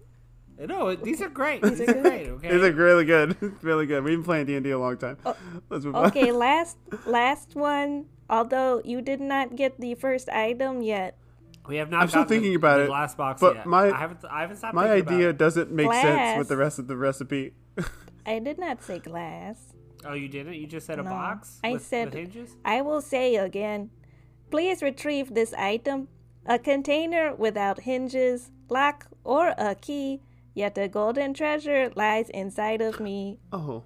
[0.63, 1.63] Uh, no, it- these are great.
[1.63, 2.29] These, are are great.
[2.29, 2.51] Okay.
[2.53, 3.37] These are really good.
[3.63, 4.05] really good.
[4.05, 5.17] We've been playing D and D a long time.
[5.25, 5.35] Oh,
[5.71, 6.05] Let's move on.
[6.05, 6.77] Oh, Okay, last
[7.07, 8.07] last one.
[8.31, 11.17] Although you did not get the first item yet.
[11.67, 12.03] we have not.
[12.03, 13.67] I'm still gotten the- thinking about the it, Last box but yet.
[13.67, 14.21] my- I haven't.
[14.31, 14.75] I haven't stopped.
[14.75, 15.39] My thinking about idea it.
[15.39, 17.55] doesn't make sense with the rest of the recipe.
[18.27, 19.73] I did not say glass.
[20.05, 20.55] Oh, you didn't.
[20.55, 21.61] You just said a box.
[21.65, 22.57] I with, said- with hinges.
[22.65, 23.91] I will say again.
[24.51, 26.09] Please retrieve this item.
[26.47, 30.21] A container without hinges, lock, or a key,
[30.55, 33.39] yet a golden treasure lies inside of me.
[33.51, 33.83] Oh,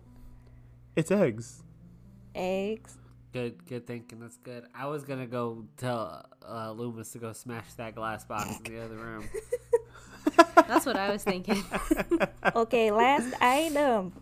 [0.97, 1.63] it's eggs.
[2.35, 2.99] Eggs.
[3.33, 4.19] Good, good thinking.
[4.19, 4.65] That's good.
[4.75, 8.85] I was gonna go tell uh, Lü'mis to go smash that glass box in the
[8.85, 9.29] other room.
[10.67, 11.63] That's what I was thinking.
[12.57, 14.13] Okay, last item.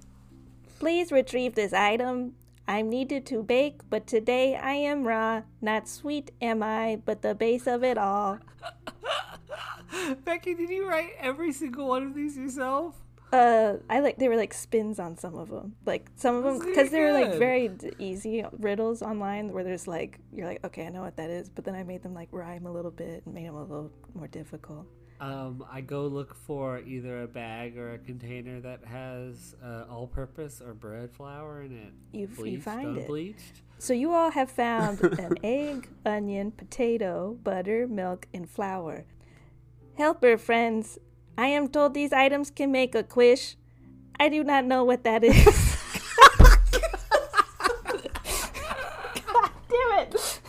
[0.78, 2.34] Please retrieve this item.
[2.68, 5.42] I'm needed to bake, but today I am raw.
[5.60, 8.38] Not sweet am I, but the base of it all.
[10.24, 12.96] Becky, did you write every single one of these yourself?
[13.32, 15.74] Uh, I like they were like spins on some of them.
[15.84, 19.88] Like some of them because they were like very d- easy riddles online where there's
[19.88, 22.28] like you're like okay I know what that is, but then I made them like
[22.30, 24.86] rhyme a little bit and made them a little more difficult.
[25.20, 30.60] Um, I go look for either a bag or a container that has uh, all-purpose
[30.60, 31.92] or bread flour in it.
[32.12, 33.36] You you Bleached, find it.
[33.78, 39.04] So you all have found an egg, onion, potato, butter, milk, and flour.
[39.96, 40.98] Helper friends,
[41.38, 43.56] I am told these items can make a quiche.
[44.20, 45.44] I do not know what that is.
[49.26, 50.42] God damn it!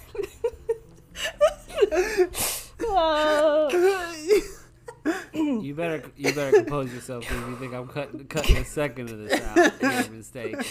[2.82, 3.88] oh.
[5.44, 9.18] You better, you better compose yourself because you think I'm cutting, cutting a second of
[9.20, 9.82] this out.
[9.82, 10.64] You're mistaken.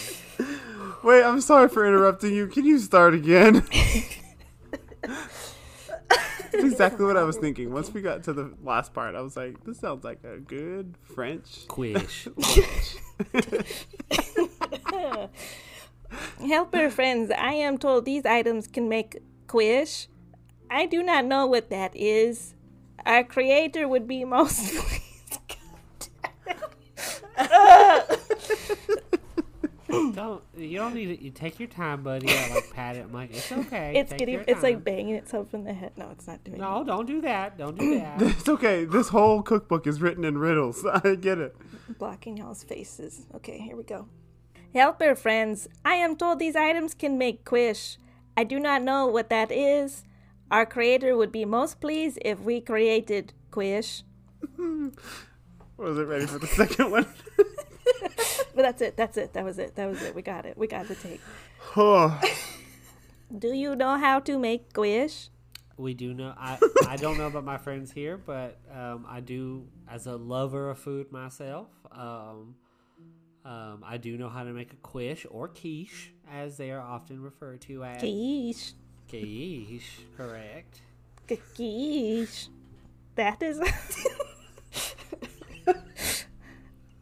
[1.02, 2.46] Wait, I'm sorry for interrupting you.
[2.46, 3.66] Can you start again?
[5.02, 7.72] That's exactly what I was thinking.
[7.72, 10.94] Once we got to the last part, I was like, this sounds like a good
[11.02, 11.66] French.
[11.68, 12.28] Quish.
[16.40, 20.06] Helper friends, I am told these items can make quiche.
[20.70, 22.54] I do not know what that is.
[23.04, 25.02] Our creator would be most pleased.
[30.14, 31.20] don't you don't need it.
[31.20, 32.28] You take your time, buddy.
[32.28, 33.04] I like pat it.
[33.04, 33.92] I'm like, it's okay.
[33.96, 35.92] It's take getting it's like banging itself in the head.
[35.96, 37.58] No, it's not doing No, don't do that.
[37.58, 38.20] Don't do that.
[38.22, 38.84] It's okay.
[38.84, 40.84] This whole cookbook is written in riddles.
[40.92, 41.56] I get it.
[41.88, 41.98] it.
[41.98, 43.26] Blocking y'all's faces.
[43.34, 44.08] Okay, here we go.
[44.74, 47.98] Helper friends, I am told these items can make quiche.
[48.36, 50.04] I do not know what that is.
[50.50, 54.02] Our creator would be most pleased if we created quiche.
[55.76, 57.06] Was it ready for the second one?
[58.56, 58.96] But that's it.
[58.96, 59.34] That's it.
[59.34, 59.74] That was it.
[59.76, 60.14] That was it.
[60.14, 60.56] We got it.
[60.56, 61.20] We got the take.
[61.76, 62.18] Oh,
[63.38, 65.28] Do you know how to make quiche?
[65.76, 66.32] We do know.
[66.38, 66.58] I
[66.88, 70.78] I don't know about my friends here, but um, I do, as a lover of
[70.78, 72.54] food myself, um,
[73.44, 77.20] um, I do know how to make a quiche or quiche, as they are often
[77.20, 78.72] referred to as Quiche.
[79.06, 79.98] quiche.
[80.16, 80.80] Correct.
[81.28, 82.48] Quiche.
[83.16, 83.60] That is.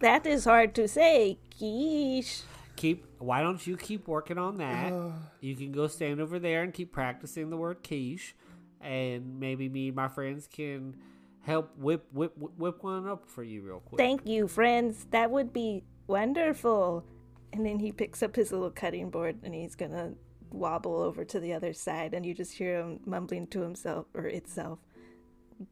[0.05, 1.39] that is hard to say.
[1.57, 2.43] Quiche.
[2.77, 3.07] Keep.
[3.19, 4.93] Why don't you keep working on that?
[5.41, 8.35] you can go stand over there and keep practicing the word quiche,
[8.81, 10.97] and maybe me and my friends can
[11.41, 13.99] help whip whip whip, whip one up for you real quick.
[13.99, 15.07] Thank you, friends.
[15.11, 17.05] That would be wonderful.
[17.53, 20.15] And then he picks up his little cutting board and he's gonna
[20.51, 24.27] wobble over to the other side, and you just hear him mumbling to himself or
[24.27, 24.81] itself,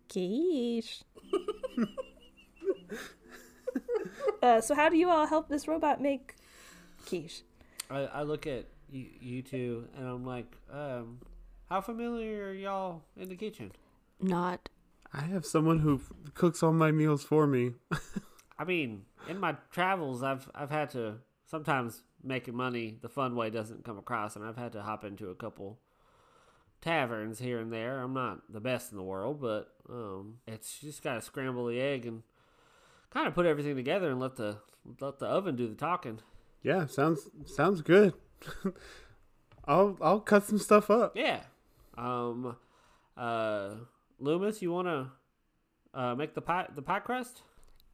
[0.09, 1.03] "Quiche."
[4.43, 6.35] uh, so, how do you all help this robot make
[7.07, 7.43] quiche?
[7.91, 11.21] I, I look at you, you two and I'm like, um,
[11.69, 13.73] how familiar are y'all in the kitchen?
[14.21, 14.69] Not.
[15.15, 17.73] I have someone who f- cooks all my meals for me.
[18.59, 21.17] I mean, in my travels, I've I've had to
[21.47, 25.31] sometimes making money the fun way doesn't come across, and I've had to hop into
[25.31, 25.79] a couple
[26.81, 28.01] taverns here and there.
[28.01, 31.81] I'm not the best in the world, but um, it's just got to scramble the
[31.81, 32.23] egg and
[33.13, 34.59] kind of put everything together and let the
[35.01, 36.21] let the oven do the talking.
[36.63, 38.15] Yeah, sounds sounds good.
[39.65, 41.17] I'll I'll cut some stuff up.
[41.17, 41.41] Yeah.
[41.97, 42.57] Um,
[43.17, 43.75] uh,
[44.21, 45.11] Lü'mis, you want to
[45.95, 47.43] uh, make the pie the pie crust?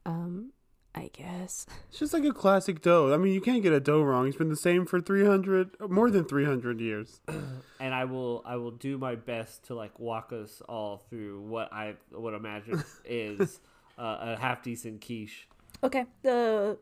[0.06, 0.52] Um,
[0.94, 1.66] I guess.
[1.88, 3.14] It's just like a classic dough.
[3.14, 4.28] I mean, you can't get a dough wrong.
[4.28, 7.20] It's been the same for 300 more than 300 years.
[7.80, 11.72] and I will I will do my best to like walk us all through what
[11.72, 13.60] I would imagine is
[13.98, 15.48] uh, a half decent quiche.
[15.82, 16.78] Okay, the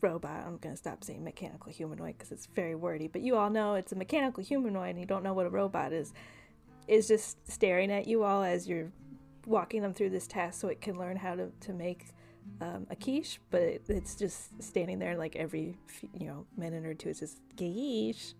[0.00, 0.44] robot.
[0.46, 3.08] I'm gonna stop saying mechanical humanoid because it's very wordy.
[3.08, 5.92] But you all know it's a mechanical humanoid, and you don't know what a robot
[5.92, 6.12] is.
[6.88, 8.92] Is just staring at you all as you're
[9.44, 12.06] walking them through this task, so it can learn how to to make
[12.60, 13.40] um, a quiche.
[13.50, 15.76] But it, it's just standing there like every
[16.18, 17.08] you know minute or two.
[17.08, 18.34] It's just quiche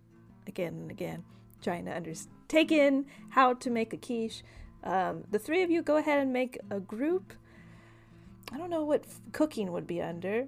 [0.46, 1.24] again and again,
[1.62, 2.12] trying to under
[2.48, 4.42] take in how to make a quiche.
[4.84, 7.32] Um, the three of you go ahead and make a group.
[8.52, 10.46] I don't know what f- cooking would be under.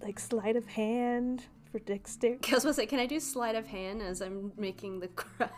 [0.00, 2.48] Like sleight of hand for dexterity.
[2.52, 5.52] I was gonna say, can I do sleight of hand as I'm making the crust?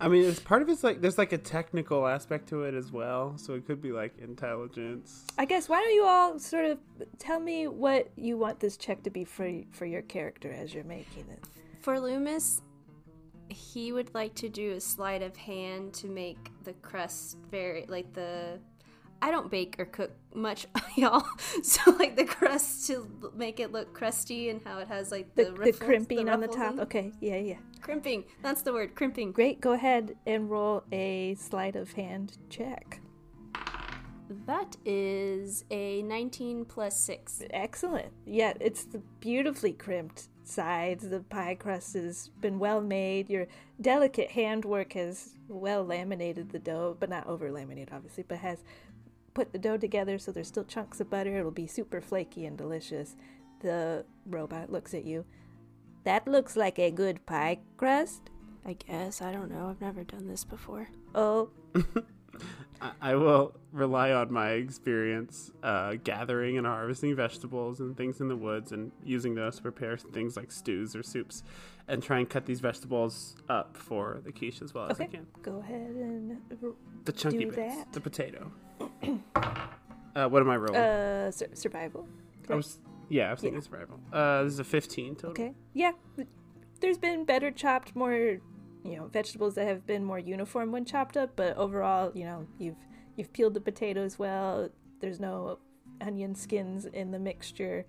[0.00, 2.90] I mean, it's part of it's like there's like a technical aspect to it as
[2.90, 5.24] well, so it could be like intelligence.
[5.38, 6.78] I guess why don't you all sort of
[7.18, 10.84] tell me what you want this check to be for for your character as you're
[10.84, 11.44] making it.
[11.80, 12.60] For Lü'mis,
[13.48, 18.12] he would like to do a sleight of hand to make the crust very like
[18.12, 18.58] the.
[19.22, 21.24] I don't bake or cook much, y'all.
[21.62, 25.44] So like the crust to make it look crusty and how it has like The,
[25.44, 26.74] the, the, riffles, crimping on the top.
[26.74, 27.58] in- Okay, yeah, yeah.
[27.80, 28.24] Crimping.
[28.42, 28.94] That's the word.
[28.94, 29.32] Crimping.
[29.32, 29.60] Great.
[29.60, 33.00] Go ahead and roll a sleight of hand check.
[34.46, 37.42] That is a 19 plus 6.
[37.50, 38.12] Excellent.
[38.26, 41.08] Yeah, it's the beautifully crimped sides.
[41.08, 43.28] The pie crust has been well made.
[43.28, 43.46] Your
[43.80, 48.64] delicate handwork has well laminated the dough, but not over laminated, obviously, but has
[49.34, 51.38] put the dough together so there's still chunks of butter.
[51.38, 53.16] It'll be super flaky and delicious.
[53.60, 55.24] The robot looks at you.
[56.04, 58.30] That looks like a good pie crust.
[58.66, 59.20] I guess.
[59.20, 59.68] I don't know.
[59.68, 60.88] I've never done this before.
[61.14, 61.50] Oh,
[62.80, 68.28] I, I will rely on my experience uh, gathering and harvesting vegetables and things in
[68.28, 71.42] the woods and using those to prepare things like stews or soups
[71.88, 75.18] and try and cut these vegetables up for the quiche as well as I Okay.
[75.18, 75.26] can.
[75.42, 76.38] go ahead and
[77.04, 77.92] The chunky Do bits, that.
[77.92, 78.50] the potato.
[79.34, 80.76] uh, what am I rolling?
[80.76, 82.08] uh sur- survival.
[82.48, 82.78] I was,
[83.08, 83.64] yeah, I was thinking yeah.
[83.64, 84.00] survival.
[84.12, 85.30] Uh, this is a 15 total.
[85.30, 85.54] Okay.
[85.72, 85.92] Yeah.
[86.80, 91.16] There's been better chopped, more you know, vegetables that have been more uniform when chopped
[91.16, 92.76] up, but overall, you know, you've
[93.16, 94.68] you've peeled the potatoes well.
[95.00, 95.58] There's no
[96.00, 97.86] onion skins in the mixture,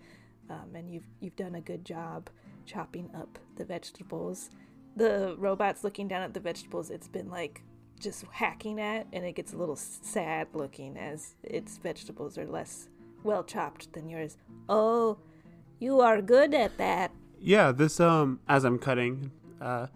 [0.49, 2.29] um, and you've you've done a good job
[2.65, 4.49] chopping up the vegetables.
[4.95, 6.89] The robot's looking down at the vegetables.
[6.89, 7.61] It's been like
[7.99, 12.89] just hacking at, and it gets a little sad looking as its vegetables are less
[13.23, 14.37] well chopped than yours.
[14.69, 15.17] Oh,
[15.79, 17.11] you are good at that.
[17.39, 19.87] Yeah, this um as I'm cutting, uh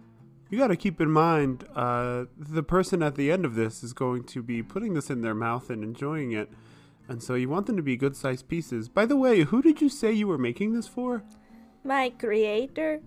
[0.50, 3.94] you got to keep in mind uh the person at the end of this is
[3.94, 6.50] going to be putting this in their mouth and enjoying it.
[7.08, 8.88] And so you want them to be good-sized pieces.
[8.88, 11.24] By the way, who did you say you were making this for?
[11.84, 13.02] My creator?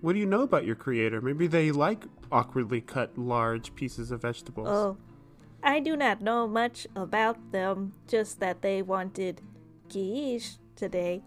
[0.00, 1.20] What do you know about your creator?
[1.20, 4.68] Maybe they like awkwardly cut large pieces of vegetables.
[4.68, 4.96] Oh,
[5.62, 9.40] I do not know much about them, just that they wanted
[9.90, 11.22] quiche today.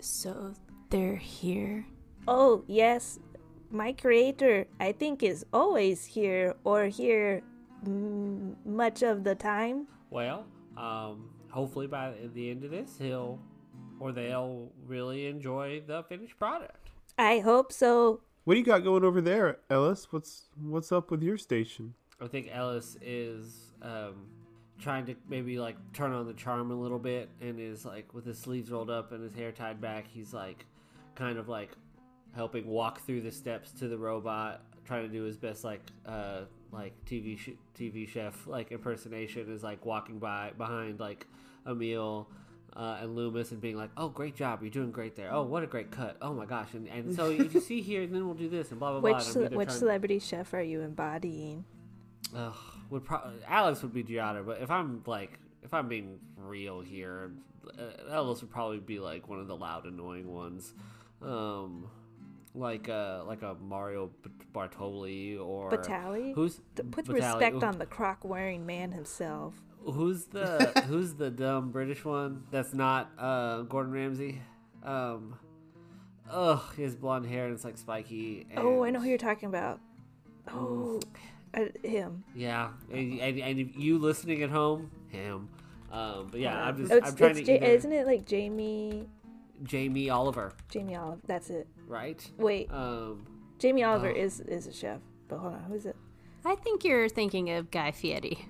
[0.00, 0.54] So
[0.90, 1.86] they're here.
[2.26, 3.18] Oh, yes,
[3.70, 7.42] my creator, I think, is always here or here
[7.86, 9.86] mm, much of the time.
[10.10, 10.46] Well,
[10.76, 13.40] um, hopefully by the end of this, he'll
[14.00, 16.90] or they'll really enjoy the finished product.
[17.16, 18.20] I hope so.
[18.44, 20.10] What do you got going over there, Ellis?
[20.10, 21.94] What's what's up with your station?
[22.20, 24.26] I think Ellis is um,
[24.80, 28.24] trying to maybe like turn on the charm a little bit, and is like with
[28.24, 30.06] his sleeves rolled up and his hair tied back.
[30.08, 30.64] He's like
[31.14, 31.72] kind of like
[32.34, 36.42] helping walk through the steps to the robot, trying to do his best like uh,
[36.72, 39.52] like TV sh- TV chef like impersonation.
[39.52, 41.26] Is like walking by behind like
[41.66, 42.28] Emil.
[42.78, 44.62] Uh, and Lü'mis and being like, "Oh, great job!
[44.62, 45.32] You're doing great there.
[45.32, 46.16] Oh, what a great cut!
[46.22, 48.70] Oh my gosh!" And and so if you see here, and then we'll do this
[48.70, 49.16] and blah blah blah.
[49.16, 51.64] Which I'm ce- which trying- celebrity chef are you embodying?
[52.36, 52.54] Ugh,
[52.90, 57.32] would pro- Alex would be Giada, but if I'm like, if I'm being real here,
[57.76, 60.72] uh, Ellis would probably be like one of the loud, annoying ones,
[61.20, 61.88] um,
[62.54, 64.10] like uh, like a Mario
[64.54, 66.32] Bartoli or Batali?
[66.34, 69.54] Who's To put Batali- respect on the croc wearing man himself.
[69.92, 74.40] Who's the who's the dumb British one that's not uh, Gordon Ramsay?
[74.82, 75.36] Um,
[76.30, 78.46] ugh, he has blonde hair and it's like spiky.
[78.50, 79.80] And, Oh, I know who you're talking about.
[80.52, 81.00] Oh,
[81.54, 82.24] uh, him.
[82.34, 85.48] Yeah, and, and, and you listening at home, him.
[85.92, 88.06] Um, but yeah, I'm just Oh, it's, I'm trying it's to Ja- either isn't it
[88.06, 89.06] like Jamie
[89.62, 91.20] Jamie Oliver, Jamie Oliver?
[91.26, 91.66] That's it.
[91.86, 92.30] right?
[92.38, 93.26] Wait, Um,
[93.58, 94.14] Jamie Oliver oh.
[94.20, 95.00] is is a chef.
[95.28, 95.96] But hold on, who is it?
[96.44, 98.46] I think you're thinking of Guy Fieri.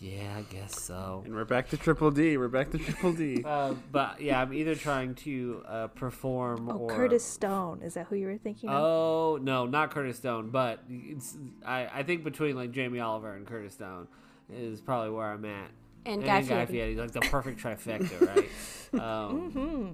[0.00, 1.22] Yeah, I guess so.
[1.24, 2.36] And we're back to Triple D.
[2.36, 3.42] We're back to Triple D.
[3.44, 7.82] Uh, but yeah, I'm either trying to uh, perform Oh, or Curtis Stone.
[7.82, 8.76] Is that who you were thinking of?
[8.82, 13.46] Oh no, not Curtis Stone, but it's I, I think between like Jamie Oliver and
[13.46, 14.06] Curtis Stone
[14.52, 15.70] is probably where I'm at.
[16.06, 16.66] And Guy Fieri.
[16.66, 18.48] Fieri, like the perfect trifecta, right?
[18.94, 19.88] Um, Mm-hmm.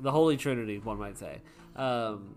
[0.00, 1.40] The Holy Trinity, one might say.
[1.76, 2.36] Um,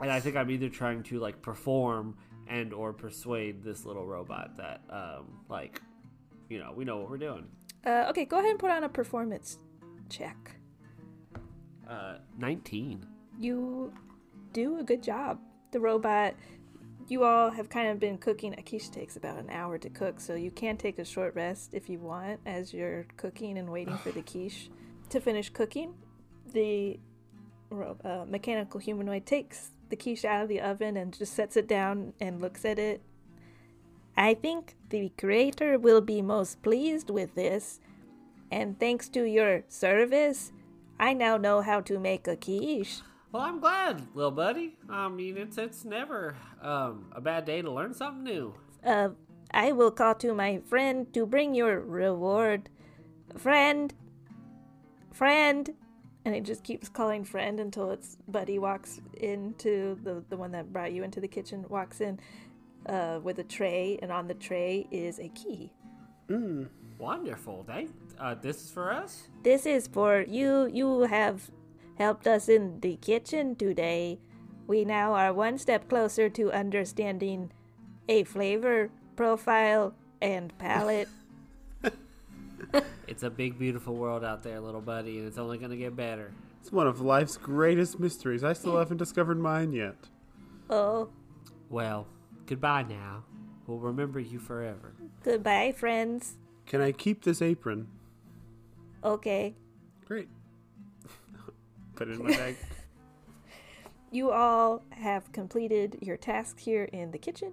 [0.00, 2.16] and I think I'm either trying to like perform
[2.48, 5.80] and or persuade this little robot that um, like
[6.48, 7.46] you know we know what we're doing.
[7.86, 9.58] Uh, okay, go ahead and put on a performance
[10.08, 10.56] check.
[11.88, 13.06] Uh, Nineteen.
[13.38, 13.92] You
[14.52, 15.38] do a good job.
[15.72, 16.34] The robot.
[17.06, 18.54] You all have kind of been cooking.
[18.56, 21.74] A quiche takes about an hour to cook, so you can take a short rest
[21.74, 24.70] if you want as you're cooking and waiting for the quiche
[25.10, 25.92] to finish cooking.
[26.52, 26.98] The
[27.68, 31.68] ro- uh, mechanical humanoid takes the quiche out of the oven and just sets it
[31.68, 33.00] down and looks at it.
[34.16, 37.80] I think the creator will be most pleased with this,
[38.50, 40.52] and thanks to your service,
[40.98, 43.02] I now know how to make a quiche.
[43.30, 44.76] Well, I'm glad, little buddy.
[44.88, 48.54] I mean, it's it's never um, a bad day to learn something new.
[48.84, 49.10] Uh,
[49.52, 52.68] I will call to my friend to bring your reward.
[53.36, 53.92] Friend,
[55.12, 55.74] friend,
[56.24, 60.72] and it just keeps calling friend until its buddy walks into the the one that
[60.72, 62.18] brought you into the kitchen walks in
[62.86, 65.72] uh, with a tray, and on the tray is a key.
[66.28, 66.68] Mm.
[66.98, 67.64] Wonderful.
[67.66, 67.90] Thank.
[68.18, 69.24] Uh, this is for us.
[69.42, 70.66] This is for you.
[70.72, 71.50] You have
[71.98, 74.20] helped us in the kitchen today.
[74.66, 77.52] We now are one step closer to understanding
[78.08, 81.08] a flavor profile and palette.
[83.06, 86.32] It's a big, beautiful world out there, little buddy, and it's only gonna get better.
[86.60, 88.42] It's one of life's greatest mysteries.
[88.42, 89.96] I still haven't discovered mine yet.
[90.70, 91.10] oh,
[91.68, 92.06] Well,
[92.46, 93.24] goodbye now.
[93.66, 94.94] We'll remember you forever.
[95.22, 96.36] goodbye, friends.
[96.66, 97.88] Can I keep this apron?
[99.04, 99.54] Okay.
[100.06, 100.28] Great.
[101.94, 102.56] Put it in my bag.
[104.10, 107.52] You all have completed your tasks here in the kitchen.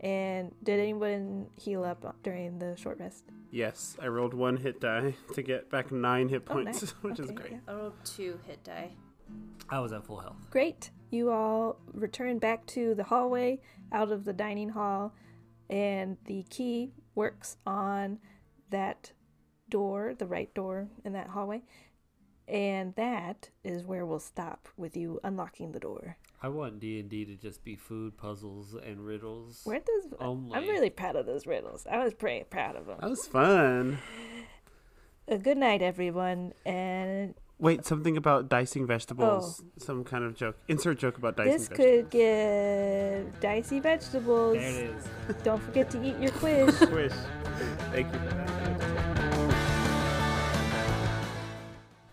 [0.00, 3.24] And did anyone heal up during the short rest?
[3.52, 6.90] Yes, I rolled one hit die to get back nine hit Oh, points, nice.
[7.02, 7.52] which is great.
[7.52, 7.58] yeah.
[7.68, 8.90] I rolled two hit die.
[9.70, 10.36] I was at full health.
[10.50, 10.90] Great.
[11.10, 13.60] You all return back to the hallway
[13.92, 15.14] out of the dining hall,
[15.70, 18.18] and the key works on
[18.70, 19.12] that
[19.68, 21.62] door, the right door in that hallway.
[22.48, 26.16] And that is where we'll stop with you unlocking the door.
[26.44, 29.62] I want D and D to just be food puzzles and riddles.
[29.64, 30.12] Weren't those?
[30.18, 30.56] Only.
[30.56, 31.86] I'm really proud of those riddles.
[31.88, 32.96] I was pretty proud of them.
[33.00, 33.98] That was fun.
[35.30, 36.52] Uh, good night, everyone.
[36.66, 39.62] And Wait, something about dicing vegetables.
[39.78, 40.56] Some kind of joke.
[40.66, 41.58] Insert joke about dicing Oh.
[41.58, 42.02] this vegetables.
[42.02, 44.54] could get dicey vegetables.
[44.54, 44.90] There it
[45.28, 45.36] is.
[45.44, 46.80] Don't forget to eat your quiz.
[46.90, 47.12] Wish.
[47.92, 48.61] Thank you for that.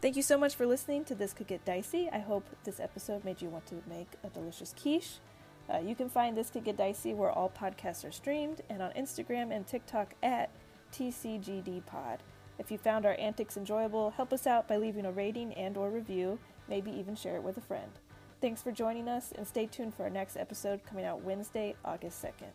[0.01, 2.09] Thank you so much for listening to This Could Get Dicey.
[2.09, 5.17] I hope this episode made you want to make a delicious quiche.
[5.69, 8.91] Uh, you can find This Could Get Dicey where all podcasts are streamed and on
[8.91, 10.51] Instagram and TikTok at
[10.93, 12.19] TCGDPod.
[12.59, 15.89] If you found our antics enjoyable, help us out by leaving a rating and or
[15.89, 16.39] review,
[16.69, 17.91] maybe even share it with a friend.
[18.39, 22.23] Thanks for joining us and stay tuned for our next episode coming out Wednesday, August
[22.23, 22.53] 2nd.